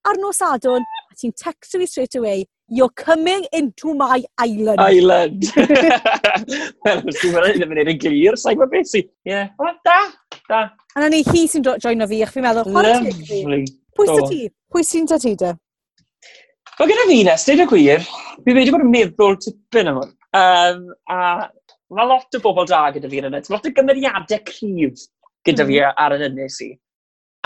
ar 0.08 0.24
nos 0.24 0.40
adwn. 0.48 0.88
A 1.12 1.20
ti'n 1.20 1.36
texto 1.36 1.84
fi 1.84 1.92
straight 1.92 2.16
away 2.16 2.48
you're 2.70 2.94
coming 2.96 3.46
into 3.52 3.94
my 3.94 4.24
island. 4.38 4.80
Island. 4.80 5.44
Wel, 6.86 7.02
os 7.08 7.20
ti'n 7.20 7.34
meddwl, 7.34 7.56
ddim 7.56 7.74
yn 7.74 7.82
edrych 7.84 7.96
yn 7.96 8.02
glir, 8.04 8.38
sa'i 8.40 8.58
gwybod 8.58 8.74
beth 8.74 8.92
si. 8.92 9.04
Ie, 9.30 9.42
da, 9.86 9.98
da. 10.50 10.62
A 10.96 11.04
na 11.04 11.10
ni 11.12 11.24
hi 11.28 11.46
sy'n 11.50 11.66
joino 11.66 12.08
fi, 12.10 12.22
ach 12.26 12.34
fi'n 12.36 12.46
meddwl, 12.46 12.70
chwarae 12.70 13.14
ti. 13.18 13.42
Pwy 13.98 14.10
sy'n 14.10 14.30
ti? 14.30 14.42
Pwy 14.72 14.86
sy'n 14.86 15.10
ta 15.10 15.20
ti 15.22 15.36
da? 15.40 15.54
Wel, 16.80 16.92
gyda 16.94 17.08
fi 17.10 17.22
nes, 17.28 17.46
dweud 17.48 17.64
y 17.66 17.70
gwir, 17.74 18.10
fi 18.46 18.56
wedi 18.58 18.74
bod 18.74 18.86
yn 18.86 18.94
meddwl 18.94 19.40
tipyn 19.44 19.92
am 19.92 20.02
hwn. 20.02 20.14
Um, 20.40 20.84
a 21.10 21.20
mae 21.90 22.06
lot 22.06 22.38
o 22.38 22.42
bobl 22.44 22.68
da 22.70 22.86
gyda 22.94 23.10
fi 23.12 23.22
yn 23.22 23.30
yna. 23.32 23.42
Lot 23.50 23.66
o 23.66 23.74
gymeriadau 23.76 24.44
cryf 24.48 25.08
gyda 25.48 25.66
fi 25.68 25.80
hmm. 25.80 25.98
ar 26.06 26.16
yn 26.18 26.28
ynnes 26.30 26.60
i. 26.66 26.70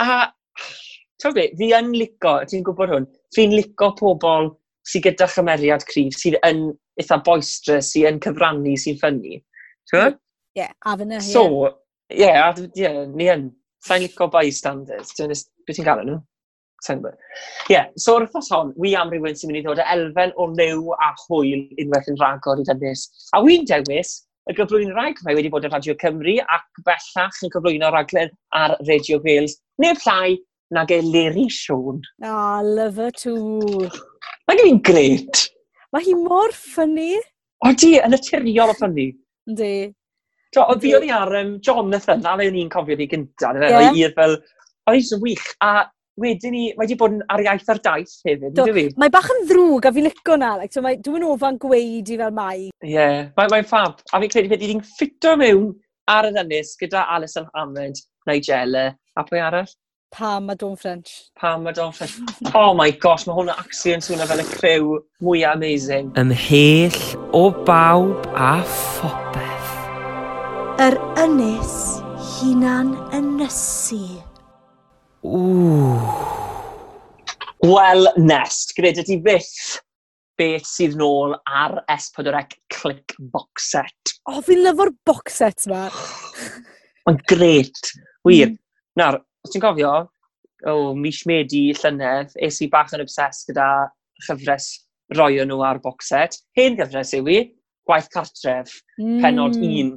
A, 0.02 0.26
ti'n 1.22 1.32
gwybod, 1.32 1.56
fi 1.58 1.70
yn 1.78 1.94
lico, 1.96 2.36
ti'n 2.50 2.66
gwybod 2.66 2.92
hwn, 2.94 3.08
fi'n 3.34 3.56
lico 3.56 3.90
pobl 3.98 4.52
sydd 4.88 5.06
gyda 5.08 5.28
chymeriad 5.32 5.86
cryf, 5.88 6.16
sydd 6.20 6.38
yn 6.46 6.66
eitha 7.00 7.20
boistrous, 7.26 7.92
sydd 7.92 8.10
yn 8.10 8.20
cyfrannu, 8.24 8.76
sy'n 8.80 9.00
ffynnu. 9.00 9.40
Ie, 9.94 10.12
yeah, 10.58 10.70
a 10.86 10.96
fyna. 10.98 11.20
So, 11.24 11.46
ie, 12.10 12.20
yeah, 12.24 12.54
yeah, 12.56 12.68
yeah, 12.78 13.02
ni 13.10 13.28
yn. 13.32 13.48
Sa'n 13.84 14.04
licio 14.04 14.30
bystanders. 14.32 15.12
Beth 15.18 15.76
ti'n 15.76 15.86
gael 15.86 16.04
nhw? 16.08 16.20
Sa'n 16.84 17.00
gwybod. 17.00 17.16
Ie, 17.16 17.74
yeah, 17.74 17.90
so 18.00 18.18
wrth 18.18 18.36
os 18.40 18.52
hon, 18.52 18.72
wi 18.80 18.94
am 18.98 19.12
rhywun 19.12 19.36
sy'n 19.36 19.50
mynd 19.50 19.62
i 19.62 19.64
ddod 19.64 19.82
â 19.82 19.88
elfen 19.96 20.32
o 20.40 20.48
liw 20.52 20.94
a 20.96 21.10
hwyl 21.24 21.66
unwaith 21.82 22.08
yn 22.12 22.20
rhagor 22.20 22.62
i 22.62 22.68
dynnus. 22.68 23.08
A 23.36 23.42
wy'n 23.44 23.68
dewis 23.68 24.16
y 24.50 24.56
gyflwyn 24.56 24.92
rhag 24.92 25.20
mae 25.24 25.36
wedi 25.38 25.52
bod 25.52 25.64
yn 25.64 25.72
Radio 25.72 25.96
Cymru 26.00 26.36
ac 26.44 26.82
bellach 26.86 27.38
yn 27.44 27.52
cyflwyno 27.54 27.92
raglen 27.94 28.32
ar 28.56 28.76
Radio 28.88 29.20
Wales. 29.24 29.56
Neu 29.80 29.96
llai 30.04 30.36
nag 30.76 30.92
e 30.92 31.00
Leri 31.04 31.46
Siôn. 31.48 32.02
Ah, 32.22 32.58
oh, 32.58 32.62
love 32.62 32.96
her 33.00 33.10
too. 33.10 33.88
Mae 34.48 34.60
gen 34.60 34.70
i'n 34.74 34.80
gred. 34.84 35.44
Mae 35.94 36.04
hi 36.04 36.14
mor 36.18 36.52
ffynnu. 36.52 37.20
O 37.64 37.72
di, 37.80 37.94
yn 38.00 38.12
naturiol 38.12 38.72
o 38.72 38.76
ffynnu. 38.76 39.08
Di. 39.60 39.74
O 40.60 40.76
fi 40.78 40.92
o'n 40.94 41.06
i 41.06 41.10
ar 41.14 41.32
um, 41.40 41.56
Jonathan, 41.64 42.22
a 42.28 42.36
le 42.38 42.46
o'n 42.50 42.60
i'n 42.60 42.70
cofio 42.70 42.96
di 42.98 43.08
gyntaf, 43.10 43.58
yeah. 43.58 43.90
i'r 43.98 44.12
fel, 44.14 44.36
oedd 44.90 45.12
i'n 45.16 45.22
wych, 45.24 45.48
a 45.64 45.88
wedyn 46.20 46.54
ni, 46.54 46.64
mae 46.76 46.84
wedi 46.84 46.96
bod 46.98 47.16
yn 47.16 47.22
ar 47.34 47.42
iaith 47.42 47.70
ar 47.72 47.80
daith 47.82 48.12
hefyd, 48.26 48.52
dwi 48.54 48.74
fi? 48.76 48.84
Mae 49.00 49.10
bach 49.14 49.30
yn 49.34 49.40
ddrwg, 49.48 49.88
a 49.88 49.92
fi'n 49.96 50.06
licio 50.06 50.36
na, 50.38 50.52
like, 50.60 50.74
so 50.74 50.84
mae, 50.84 51.00
dwi'n 51.02 51.26
ofan 51.26 51.58
gweud 51.62 52.12
i 52.14 52.18
fel 52.20 52.36
mai. 52.36 52.68
Ie, 52.68 52.92
yeah, 52.92 53.16
mae'n 53.38 53.50
mae 53.50 53.66
ffab. 53.66 54.04
A 54.12 54.20
fi'n 54.22 54.34
credu 54.34 54.52
fedri 54.52 54.70
di'n 54.70 54.84
ffito 54.92 55.34
mewn 55.40 55.72
ar 56.14 56.28
yr 56.30 56.38
ynys 56.44 56.76
gyda 56.78 57.08
Alison 57.16 57.48
Hammond, 57.56 58.04
Nigella, 58.30 58.92
a 59.18 59.26
pwy 59.26 59.42
arall? 59.42 59.72
Pam 60.14 60.48
a 60.48 60.54
Don 60.54 60.76
French. 60.76 61.24
Pam 61.34 61.66
a 61.66 61.72
Don 61.72 61.90
French. 61.90 62.12
Oh 62.54 62.72
my 62.72 62.92
gosh, 62.92 63.24
mae 63.26 63.34
hwnna 63.34 63.56
actually 63.58 63.96
yn 63.96 64.04
swnio 64.06 64.28
fel 64.30 64.42
y 64.42 64.44
crew 64.46 65.00
mwyaf 65.26 65.56
amazing. 65.58 66.12
Ymhell 66.22 66.98
o 67.34 67.48
bawb 67.66 68.28
a 68.38 68.52
phopeth. 68.94 69.72
Yr 70.84 70.94
ynys 71.24 71.74
hunan 72.28 72.94
ynysu. 73.18 73.98
Ww. 75.26 75.98
Wel, 77.66 78.06
Nest, 78.30 78.76
gyda 78.78 79.02
ti 79.02 79.18
byth 79.26 79.80
beth 80.38 80.70
sydd 80.76 80.94
nôl 81.02 81.34
ar 81.42 81.80
S4C 81.90 82.60
Click 82.70 83.18
Box 83.34 83.72
Set. 83.74 84.14
O, 84.28 84.38
oh, 84.38 84.40
fi'n 84.46 84.62
lyfo'r 84.62 84.94
box 85.10 85.42
set 85.42 85.66
ma. 85.74 85.88
Mae'n 87.02 87.24
gret, 87.26 87.96
wir. 88.22 88.54
Mm. 88.54 88.60
Nawr, 88.94 89.24
os 89.44 89.52
ti'n 89.52 89.62
cofio, 89.62 89.92
o, 90.70 90.94
mis 90.96 91.22
Medi, 91.28 91.66
llynedd, 91.76 92.32
es 92.40 92.60
i 92.64 92.70
bach 92.72 92.94
yn 92.96 93.04
obses 93.04 93.44
gyda 93.48 93.68
chyfres 94.24 94.70
roi 95.18 95.36
nhw 95.44 95.60
ar 95.66 95.80
boxet. 95.84 96.38
Hen 96.56 96.78
gyfres 96.78 97.12
yw 97.18 97.30
i, 97.32 97.38
gwaith 97.84 98.10
cartref, 98.14 98.72
mm. 98.98 99.20
penod 99.22 99.58
1. 99.60 99.94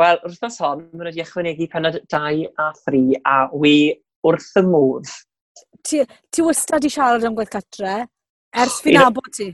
Wel, 0.00 0.20
wrth 0.26 0.44
nos 0.44 0.60
hon, 0.62 0.86
mae'n 0.90 1.10
wedi 1.10 1.24
ychwanegu 1.24 1.68
penod 1.70 2.00
2 2.12 2.46
a 2.58 2.70
3 2.86 3.20
a 3.20 3.40
wi 3.54 3.74
wrth 4.26 4.52
y 4.58 4.64
modd. 4.66 5.10
Ti, 5.86 6.02
ti 6.32 6.44
wastad 6.44 6.84
i 6.84 6.92
siarad 6.92 7.26
am 7.26 7.36
gwaith 7.38 7.52
cartre, 7.54 8.00
ers 8.56 8.80
fi'n 8.84 9.00
abod 9.04 9.30
ti? 9.36 9.52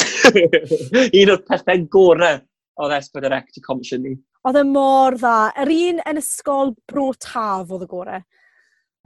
un 1.20 1.32
o'r 1.34 1.44
pethau 1.44 1.86
gorau 1.92 2.40
oedd 2.80 2.96
Esbyd 2.96 3.26
yr 3.28 3.36
Ec 3.40 3.50
di 3.54 3.62
comisiwn 3.64 4.04
ni. 4.06 4.16
Oedd 4.48 4.56
e 4.56 4.64
mor 4.64 5.18
dda. 5.20 5.50
Yr 5.60 5.72
un 5.74 5.98
yn 6.08 6.20
ysgol 6.20 6.72
bro 6.88 7.10
taf 7.20 7.72
oedd 7.74 7.84
y 7.84 7.88
gorau. 7.90 8.22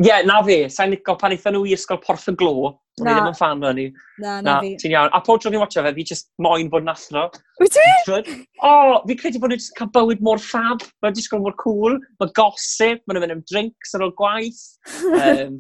Ie, 0.03 0.09
yeah, 0.09 0.25
na 0.27 0.41
fe. 0.43 0.65
Sa'n 0.75 0.91
nico 0.91 1.15
pan 1.19 1.31
eithon 1.35 1.55
nhw 1.55 1.69
i 1.69 1.75
ysgol 1.77 2.01
Porth 2.03 2.27
y 2.33 2.35
Glo. 2.39 2.73
Na. 2.99 3.05
Ni 3.05 3.13
ddim 3.15 3.29
yn 3.31 3.37
fan 3.39 3.63
o'n 3.67 3.79
i. 3.79 3.85
Na, 4.19 4.33
na, 4.41 4.43
na 4.49 4.55
fi. 4.63 4.73
Ti'n 4.79 4.95
iawn. 4.95 5.13
A 5.15 5.21
pob 5.23 5.39
tro 5.43 5.53
fi'n 5.55 5.63
watcha 5.63 5.85
fe, 5.87 5.93
fi 5.95 6.07
just 6.11 6.29
moyn 6.43 6.71
bod 6.71 6.83
yn 6.83 6.91
athro. 6.91 7.29
Wyt 7.63 7.77
ti? 7.77 8.35
O, 8.67 8.73
fi 9.07 9.17
credu 9.21 9.43
bod 9.43 9.55
nhw'n 9.55 9.63
just 9.63 9.75
cael 9.79 9.93
bywyd 9.95 10.23
mor 10.27 10.43
ffab. 10.43 10.83
Mae'n 11.03 11.15
disgwyl 11.15 11.45
mor 11.47 11.55
cool. 11.63 11.99
Mae 12.23 12.35
gosip, 12.39 13.03
mae'n 13.07 13.23
mynd 13.23 13.37
am 13.37 13.47
drinks 13.51 13.95
ar 13.95 14.07
ôl 14.09 14.15
gwaith. 14.19 14.63
Um, 15.25 15.59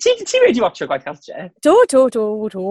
Ti'n 0.00 0.22
ti 0.24 0.38
wedi 0.40 0.62
watcho 0.64 0.86
gwaith 0.88 1.04
cartre? 1.04 1.50
Do, 1.60 1.74
do, 1.90 2.06
do, 2.08 2.48
do. 2.48 2.62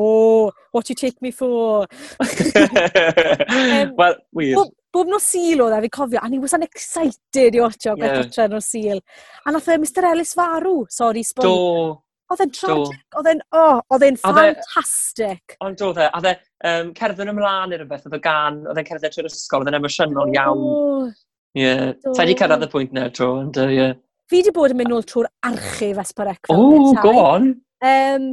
What 0.72 0.90
you 0.90 0.96
take 0.96 1.22
me 1.22 1.30
for? 1.30 1.86
um, 2.24 3.94
Wel, 4.00 4.16
wir. 4.34 4.56
Well, 4.56 4.72
bob 4.94 5.10
nhw 5.10 5.20
sil 5.22 5.64
oedd 5.66 5.76
e, 5.76 5.82
fi'n 5.88 5.94
cofio, 5.98 6.22
a 6.22 6.30
ni 6.30 6.40
was 6.42 6.54
an 6.54 6.66
excited 6.66 7.58
i 7.58 7.62
watcho 7.64 7.92
yeah. 7.92 8.00
gwaith 8.00 8.18
cartre 8.20 8.48
nhw 8.52 8.62
sil. 8.64 9.02
A 9.46 9.54
nath 9.54 9.70
e 9.74 9.78
Mr 9.82 10.08
Ellis 10.12 10.34
farw, 10.38 10.84
sorry, 10.94 11.26
spoil. 11.26 11.50
Do. 11.50 12.00
Oedd 12.34 12.46
e'n 12.46 12.54
tragic, 12.56 13.02
oedd 13.20 13.30
e'n, 13.30 13.42
oh, 13.58 13.82
oedd 13.94 14.06
e'n 14.08 14.18
ffantastic. 14.22 15.56
E- 15.56 15.58
ond 15.66 15.84
oedd 15.86 16.00
e, 16.02 16.08
oedd 16.18 16.30
e, 16.30 16.34
um, 16.70 16.94
cerddyn 16.98 17.34
ymlaen 17.34 17.76
i'r 17.76 17.84
beth, 17.90 18.08
oedd 18.08 18.18
e 18.18 18.22
gan, 18.24 18.64
oedd 18.70 18.80
e'n 18.82 18.90
cerdded 18.90 19.14
trwy'r 19.14 19.30
ysgol, 19.30 19.66
oedd 19.66 19.74
e'n 19.74 19.80
emosiynol 19.82 20.34
iawn. 20.38 21.12
Ie, 21.54 21.62
yeah. 21.62 21.92
ta 22.16 22.26
di 22.26 22.38
cyrraedd 22.40 22.66
y 22.66 22.72
pwynt 22.72 22.96
na 22.96 23.10
tro, 23.14 23.30
ond 23.44 23.60
ie. 23.66 23.70
Yeah. 23.76 23.94
Fi 24.32 24.42
di 24.46 24.54
bod 24.56 24.74
yn 24.74 24.80
mynd 24.80 24.94
nôl 24.94 25.06
trwy'r 25.06 25.30
archif 25.52 26.00
Esbarecfa. 26.02 26.56
O, 26.56 26.94
go 27.04 27.14
on! 27.20 27.52
Um, 27.84 28.30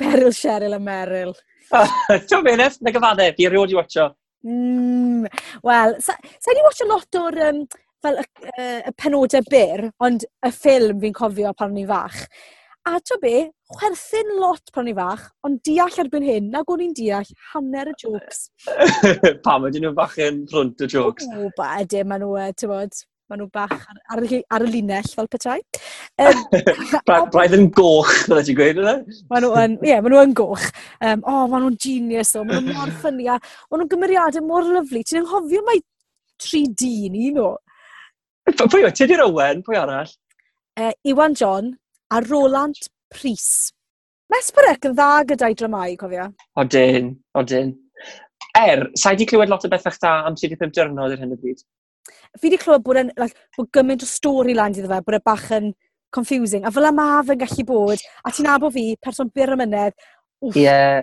Beryl, 0.00 0.32
Cheryl 0.32 0.78
a 0.78 0.80
Meryl. 0.80 1.34
Ti'n 1.72 2.46
mynd, 2.46 2.80
na 2.80 2.94
gyfadde, 2.94 3.32
fi 3.36 3.50
erioed 3.50 3.74
i 3.74 3.76
watcho 3.76 4.12
Mm, 4.44 5.26
Wel, 5.62 5.96
sa, 6.00 6.16
sa 6.40 6.54
ni 6.54 6.64
watch 6.66 6.82
a 6.82 6.88
lot 6.90 7.18
o'r 7.20 7.38
um, 7.48 7.60
fel 8.02 8.18
y, 8.22 8.24
uh, 8.56 8.80
y 8.90 8.92
penodau 8.98 9.44
byr, 9.50 9.86
ond 10.02 10.26
y 10.26 10.50
ffilm 10.56 10.98
fi'n 11.02 11.14
cofio 11.16 11.52
pan 11.54 11.70
o'n 11.70 11.84
i'n 11.84 11.90
fach. 11.90 12.24
A 12.90 12.96
to 12.98 13.18
be, 13.22 13.36
chwerthin 13.76 14.32
lot 14.42 14.72
pan 14.74 14.82
o'n 14.82 14.90
i'n 14.90 14.98
fach, 14.98 15.28
ond 15.46 15.60
deall 15.68 16.00
erbyn 16.02 16.26
hyn, 16.26 16.50
nag 16.50 16.72
o'n 16.74 16.82
i'n 16.88 16.96
deall 16.98 17.30
hanner 17.52 17.92
y 17.92 17.94
jokes. 18.02 18.48
Pam 19.46 19.68
ydyn 19.70 19.86
nhw'n 19.86 19.98
fach 20.00 20.18
yn 20.26 20.42
rhwnt 20.50 20.82
y 20.82 20.90
jokes? 20.90 21.30
O, 21.30 21.52
ba, 21.58 21.76
ydyn, 21.84 22.10
maen 22.10 22.26
nhw, 22.26 22.34
ti'n 22.58 22.72
bod, 22.74 23.04
maen 23.32 23.40
nhw 23.40 23.48
bach 23.52 23.72
ar, 23.72 24.00
ar, 24.12 24.24
ar 24.52 24.64
y 24.66 24.68
linell 24.68 25.08
fel 25.16 25.28
petai. 25.32 25.58
Um, 26.20 26.42
Braidd 27.32 27.56
yn 27.56 27.70
goch, 27.72 28.12
fydda 28.26 28.44
ti'n 28.44 28.58
gweud 28.58 28.80
yna? 28.82 28.94
Maen 29.32 29.46
nhw 29.46 29.52
yn, 29.62 29.76
ie, 29.80 29.88
yeah, 29.88 30.02
maen 30.04 30.12
nhw 30.12 30.24
yn 30.26 30.34
goch. 30.36 30.66
Um, 31.00 31.22
o, 31.24 31.32
oh, 31.32 31.44
maen 31.48 31.66
nhw'n 31.66 31.78
genius, 31.80 32.34
o, 32.36 32.44
maen 32.44 32.66
nhw 32.68 32.76
mor 32.76 32.92
ffynnu, 33.00 33.28
a 33.32 33.38
maen 33.40 33.82
nhw'n 33.82 33.92
gymeriadau 33.94 34.44
mor 34.48 34.68
lyflu. 34.68 35.04
Ti'n 35.08 35.22
anghofio 35.22 35.64
mai 35.68 35.78
3D 36.44 36.90
ni, 37.14 37.30
nhw? 37.32 37.52
Pwy 38.60 38.84
o, 38.84 38.92
ti 38.92 39.08
di'r 39.08 39.24
Owen, 39.24 39.64
pwy 39.64 39.80
arall? 39.80 40.12
Uh, 40.76 40.92
Iwan 41.08 41.38
John 41.38 41.72
a 42.12 42.20
Roland 42.28 42.88
Pris. 43.12 43.72
Mae 44.32 44.44
yn 44.72 44.96
dda 44.96 45.08
gyda'i 45.28 45.56
dramau, 45.56 45.96
cofio? 46.00 46.28
Odyn, 46.60 47.14
odyn. 47.36 47.74
Er, 48.56 48.84
sa'i 49.00 49.16
di 49.16 49.26
clywed 49.28 49.48
lot 49.52 49.64
o 49.64 49.70
bethau 49.72 49.96
da 50.00 50.12
am 50.28 50.36
35 50.36 50.72
diwrnod 50.76 51.14
ar 51.14 51.20
hyn 51.20 51.32
o 51.32 51.38
bryd? 51.40 51.60
fi 52.38 52.48
wedi 52.48 52.58
clywed 52.60 52.84
bod, 52.86 53.00
yn, 53.02 53.14
like, 53.20 53.36
bod 53.56 53.70
gymaint 53.76 54.04
o 54.04 54.08
stori 54.08 54.54
lan 54.56 54.74
iddo 54.76 54.90
fe, 54.90 55.00
bod 55.06 55.18
e 55.18 55.22
bach 55.24 55.48
yn 55.56 55.72
confusing. 56.14 56.66
A 56.66 56.72
fel 56.74 56.88
yma 56.90 57.08
fe'n 57.26 57.40
gallu 57.40 57.66
bod, 57.68 58.04
a 58.24 58.32
ti'n 58.34 58.50
abo 58.52 58.70
fi, 58.74 58.92
person 59.02 59.30
byr 59.34 59.54
y 59.56 59.58
mynedd, 59.62 59.98
wff, 60.42 60.58
yeah. 60.60 61.02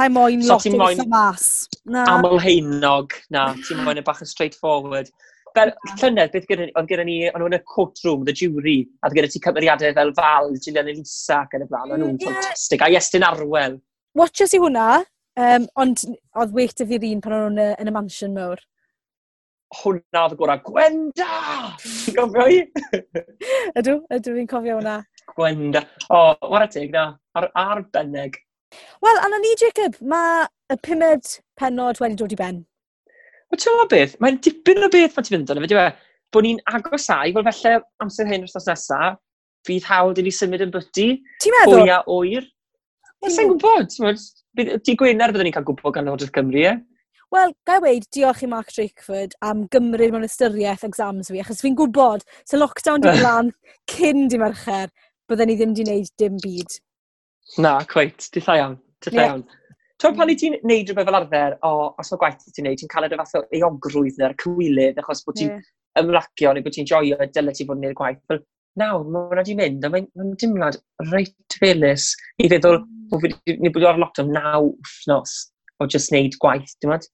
ta'i 0.00 0.12
moyn 0.12 0.44
so 0.44 0.56
lot 0.56 0.68
o 0.70 0.74
moyn... 0.80 1.06
mas. 1.12 1.48
Na. 1.84 2.06
Aml 2.16 2.38
heinog, 2.42 3.16
na, 3.34 3.48
ti'n 3.66 3.82
moyn 3.86 4.02
y 4.02 4.04
bach 4.06 4.22
yn 4.24 4.30
straightforward. 4.30 5.10
Fel, 5.56 5.72
llynedd, 5.96 6.32
beth 6.34 6.48
gyda, 6.50 6.66
ni, 6.68 6.72
ond 6.76 6.88
gyda 6.90 7.04
ni, 7.08 7.18
ond 7.30 7.40
nhw'n 7.40 7.56
y 7.56 7.62
courtroom, 7.64 8.24
the 8.28 8.34
jury, 8.36 8.78
a 9.00 9.08
gyda 9.12 9.30
ti 9.32 9.40
cymeriadau 9.40 9.94
fel 9.96 10.12
Fal, 10.18 10.50
Gillian 10.60 10.90
Elisa, 10.92 11.42
ac 11.46 11.56
yn 11.56 11.64
y 11.64 11.68
blaen, 11.70 11.94
ond 11.96 12.02
nhw'n 12.02 12.18
yeah. 12.20 12.34
ffantastig, 12.34 12.84
a 12.84 12.90
Iestyn 12.92 13.24
Arwel. 13.24 13.78
Watches 14.20 14.52
i 14.52 14.60
hwnna, 14.60 14.90
um, 15.40 15.68
ond 15.80 16.04
oedd 16.36 16.52
well 16.56 16.76
da 16.76 16.88
fi'r 16.92 17.08
un 17.08 17.22
pan 17.24 17.36
o'n 17.38 17.56
nhw'n 17.56 17.80
yn 17.80 17.88
y 17.88 17.94
mansion 17.96 18.36
mawr 18.36 18.60
hwnna 19.74 20.22
oedd 20.24 20.34
y 20.34 20.38
gorau, 20.38 20.62
Gwenda! 20.66 21.28
Gofio 22.16 22.46
i? 22.52 22.62
ydw, 23.78 23.98
ydw 24.14 24.34
fi'n 24.38 24.50
cofio 24.50 24.78
hwnna. 24.78 25.00
Gwenda. 25.34 25.82
O, 26.08 26.20
oh, 26.20 26.50
war 26.52 26.66
y 26.66 26.70
teg 26.72 26.94
na, 26.94 27.08
ar, 27.38 27.48
arbenneg. 27.58 28.38
Wel, 29.02 29.20
anna 29.24 29.40
ni, 29.42 29.52
Jacob, 29.60 29.98
mae 30.06 30.46
y 30.72 30.78
pumed 30.86 31.36
penod 31.58 32.00
wedi 32.02 32.18
dod 32.18 32.34
i 32.34 32.38
ben. 32.38 32.64
Wel, 33.50 33.60
ti'n 33.60 33.72
gwybod 33.72 33.92
beth? 33.92 34.16
Mae'n 34.22 34.40
dipyn 34.42 34.86
o 34.86 34.90
beth 34.92 35.16
mae 35.16 35.26
ti'n 35.26 35.38
mynd 35.38 35.54
yn 35.54 35.62
y 35.62 35.66
fideo 35.66 35.84
e. 35.84 35.94
Ni'n 36.36 36.58
agosau, 36.68 37.30
fel 37.32 37.46
felly 37.46 37.78
amser 38.04 38.26
hyn 38.28 38.42
wrthnos 38.44 38.66
nesaf, 38.68 39.14
fydd 39.64 39.86
hawl 39.88 40.12
dyn 40.12 40.26
ni 40.28 40.32
symud 40.34 40.60
yn 40.66 40.72
byty. 40.74 41.06
Ti'n 41.40 41.54
meddwl? 41.54 41.78
Fwy 41.80 41.92
a 41.94 42.02
oer. 42.12 42.44
Wel, 43.24 43.32
sa'n 43.32 43.48
gwybod. 43.54 43.94
Di 44.84 44.96
Gwener 45.00 45.32
byddwn 45.32 45.48
ni'n 45.48 45.54
cael 45.56 45.64
gwybod 45.70 45.94
gan 45.96 46.10
Odrath 46.12 46.34
Cymru, 46.36 46.60
e? 46.68 46.74
Wel, 47.36 47.52
gael 47.68 47.82
weid, 47.84 48.04
diolch 48.14 48.40
i 48.46 48.48
Mark 48.48 48.70
Drakeford 48.72 49.34
am 49.44 49.66
gymryd 49.72 50.14
mewn 50.14 50.24
ystyriaeth 50.24 50.86
exams 50.86 51.28
fi, 51.28 51.42
achos 51.42 51.58
fi'n 51.60 51.74
gwybod, 51.76 52.22
sa 52.48 52.56
lockdown 52.56 53.02
di 53.04 53.12
lan 53.26 53.50
cyn 53.92 54.30
di 54.32 54.38
mercher, 54.40 54.88
bydden 55.28 55.50
ni 55.50 55.56
ddim 55.58 55.74
di 55.76 55.84
wneud 55.84 56.08
dim 56.22 56.38
byd. 56.40 56.76
Na, 57.60 57.74
cweit, 57.90 58.30
di 58.32 58.40
thai 58.40 58.56
iawn, 58.62 58.78
di 59.04 59.12
tha 59.12 59.26
iawn. 59.26 59.42
Yeah. 59.44 59.82
Tw'n 60.00 60.16
pan 60.16 60.32
i 60.32 60.36
ti'n 60.40 60.56
neud 60.68 60.88
rhywbeth 60.88 61.08
fel 61.10 61.18
arfer, 61.18 61.58
o, 61.66 61.72
os 62.00 62.12
mae 62.12 62.22
gwaith 62.22 62.46
ti'n 62.56 62.68
neud, 62.68 62.80
ti'n 62.80 62.92
cael 62.94 63.08
y 63.08 63.18
fath 63.20 63.36
o 63.36 63.42
eogrwydd 63.58 64.22
neu'r 64.22 64.36
cywilydd, 64.40 65.02
achos 65.02 65.20
bod 65.26 65.36
ti'n 65.40 65.52
yeah. 65.52 65.68
ymlacio 66.00 66.54
neu 66.56 66.64
bod 66.64 66.76
ti'n 66.78 66.88
joio 66.88 67.18
y 67.20 67.28
dylai 67.34 67.56
ti 67.58 67.66
fod 67.68 67.82
yn 67.82 67.84
neud 67.84 67.98
gwaith. 68.00 68.22
Fel, 68.32 68.40
nawr, 68.80 69.04
mae 69.12 69.28
hwnna 69.34 69.44
di 69.44 69.58
mynd, 69.60 69.84
a 69.84 69.92
mae'n 69.92 70.32
dimlad 70.40 70.80
reit 71.10 71.58
felus 71.60 72.08
i 72.40 72.48
feddwl 72.52 72.80
mm. 72.80 73.12
bod 73.12 73.28
ni 73.60 73.72
bod 73.76 73.88
ar 73.92 74.00
lockdown 74.00 74.32
naw 74.36 74.70
wythnos 74.70 75.36
o 75.80 75.88
just 75.92 76.12
neud 76.16 76.40
gwaith, 76.40 76.72
dim 76.80 76.96
ond? 76.96 77.08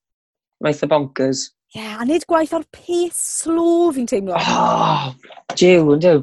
mae'n 0.63 0.77
eitha 0.77 0.89
bonkers. 0.91 1.49
Ie, 1.73 1.81
yeah, 1.81 2.01
a 2.01 2.07
nid 2.07 2.27
gwaith 2.29 2.53
ar 2.55 2.65
peth 2.75 3.17
slo 3.17 3.91
fi'n 3.97 4.09
teimlo. 4.09 4.37
Oh, 4.37 5.13
jiw, 5.57 5.95
yn 5.95 6.03
diw. 6.05 6.21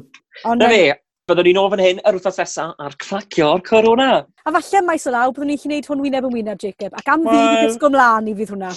Na 0.56 0.68
fe, 0.70 0.94
byddwn 1.28 1.50
ni'n 1.50 1.60
ofyn 1.60 1.82
hyn 1.82 2.00
yr 2.06 2.16
wythnos 2.16 2.38
nesaf 2.40 2.78
ar 2.80 2.96
cracio'r 3.02 3.64
corona. 3.66 4.10
A 4.46 4.54
falle 4.54 4.82
maes 4.86 5.08
o 5.10 5.14
law, 5.14 5.34
byddwn 5.34 5.52
ni'n 5.52 5.62
gwneud 5.64 5.90
hwn 5.90 6.04
wyneb 6.06 6.30
yn 6.30 6.36
wyneb, 6.38 6.62
Jacob. 6.62 6.96
Ac 6.96 7.12
am 7.12 7.26
well, 7.26 7.34
fi, 7.34 7.66
gysgo 7.66 7.92
mlaen 7.92 8.30
i 8.30 8.36
fydd 8.38 8.54
hwnna. 8.54 8.72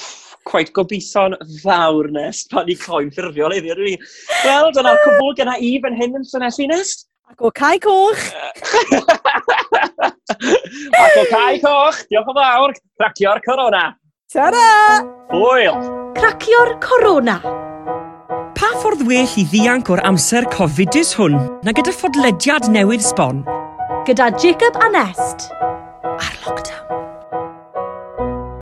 Cwaith 0.49 0.73
gobeithio'n 0.75 1.37
fawr 1.61 2.11
nes 2.17 2.43
pan 2.51 2.73
i 2.73 2.75
coen 2.81 3.13
ffurfiol 3.13 3.55
iddi. 3.61 3.77
Rwy. 3.77 3.95
Wel, 4.43 4.73
dyna'r 4.75 4.99
ah! 4.99 5.05
cwbl 5.05 5.39
gyda 5.39 5.55
i 5.63 5.73
fan 5.85 5.99
hyn 6.01 6.19
yn 6.19 6.27
synesu 6.27 6.67
nes. 6.73 6.97
Ac 7.31 7.47
o 7.47 7.49
cae 7.55 7.79
coch. 7.81 8.23
Ac 10.99 11.19
o 11.21 11.23
cae 11.31 11.59
coch, 11.63 12.01
diolch 12.09 12.31
yn 12.33 12.41
fawr, 12.41 12.75
cracio'r 12.99 13.39
corona. 13.45 13.91
Ta-ra! 14.33 15.03
Hwyl! 15.29 15.75
Cracio'r 16.17 16.71
corona. 16.81 17.35
Pa 18.57 18.71
ffordd 18.79 19.03
well 19.05 19.35
i 19.37 19.43
ddianc 19.51 19.91
o'r 19.93 20.01
amser 20.09 20.47
cofidus 20.55 21.11
hwn 21.19 21.35
na 21.61 21.75
gyda 21.77 21.93
ffodlediad 21.93 22.65
newydd 22.73 23.05
sbon? 23.05 23.43
Gyda 24.09 24.31
Jacob 24.41 24.81
a 24.81 24.89
Nest. 24.95 25.51
Ar 25.61 26.39
lockdown. 26.47 26.82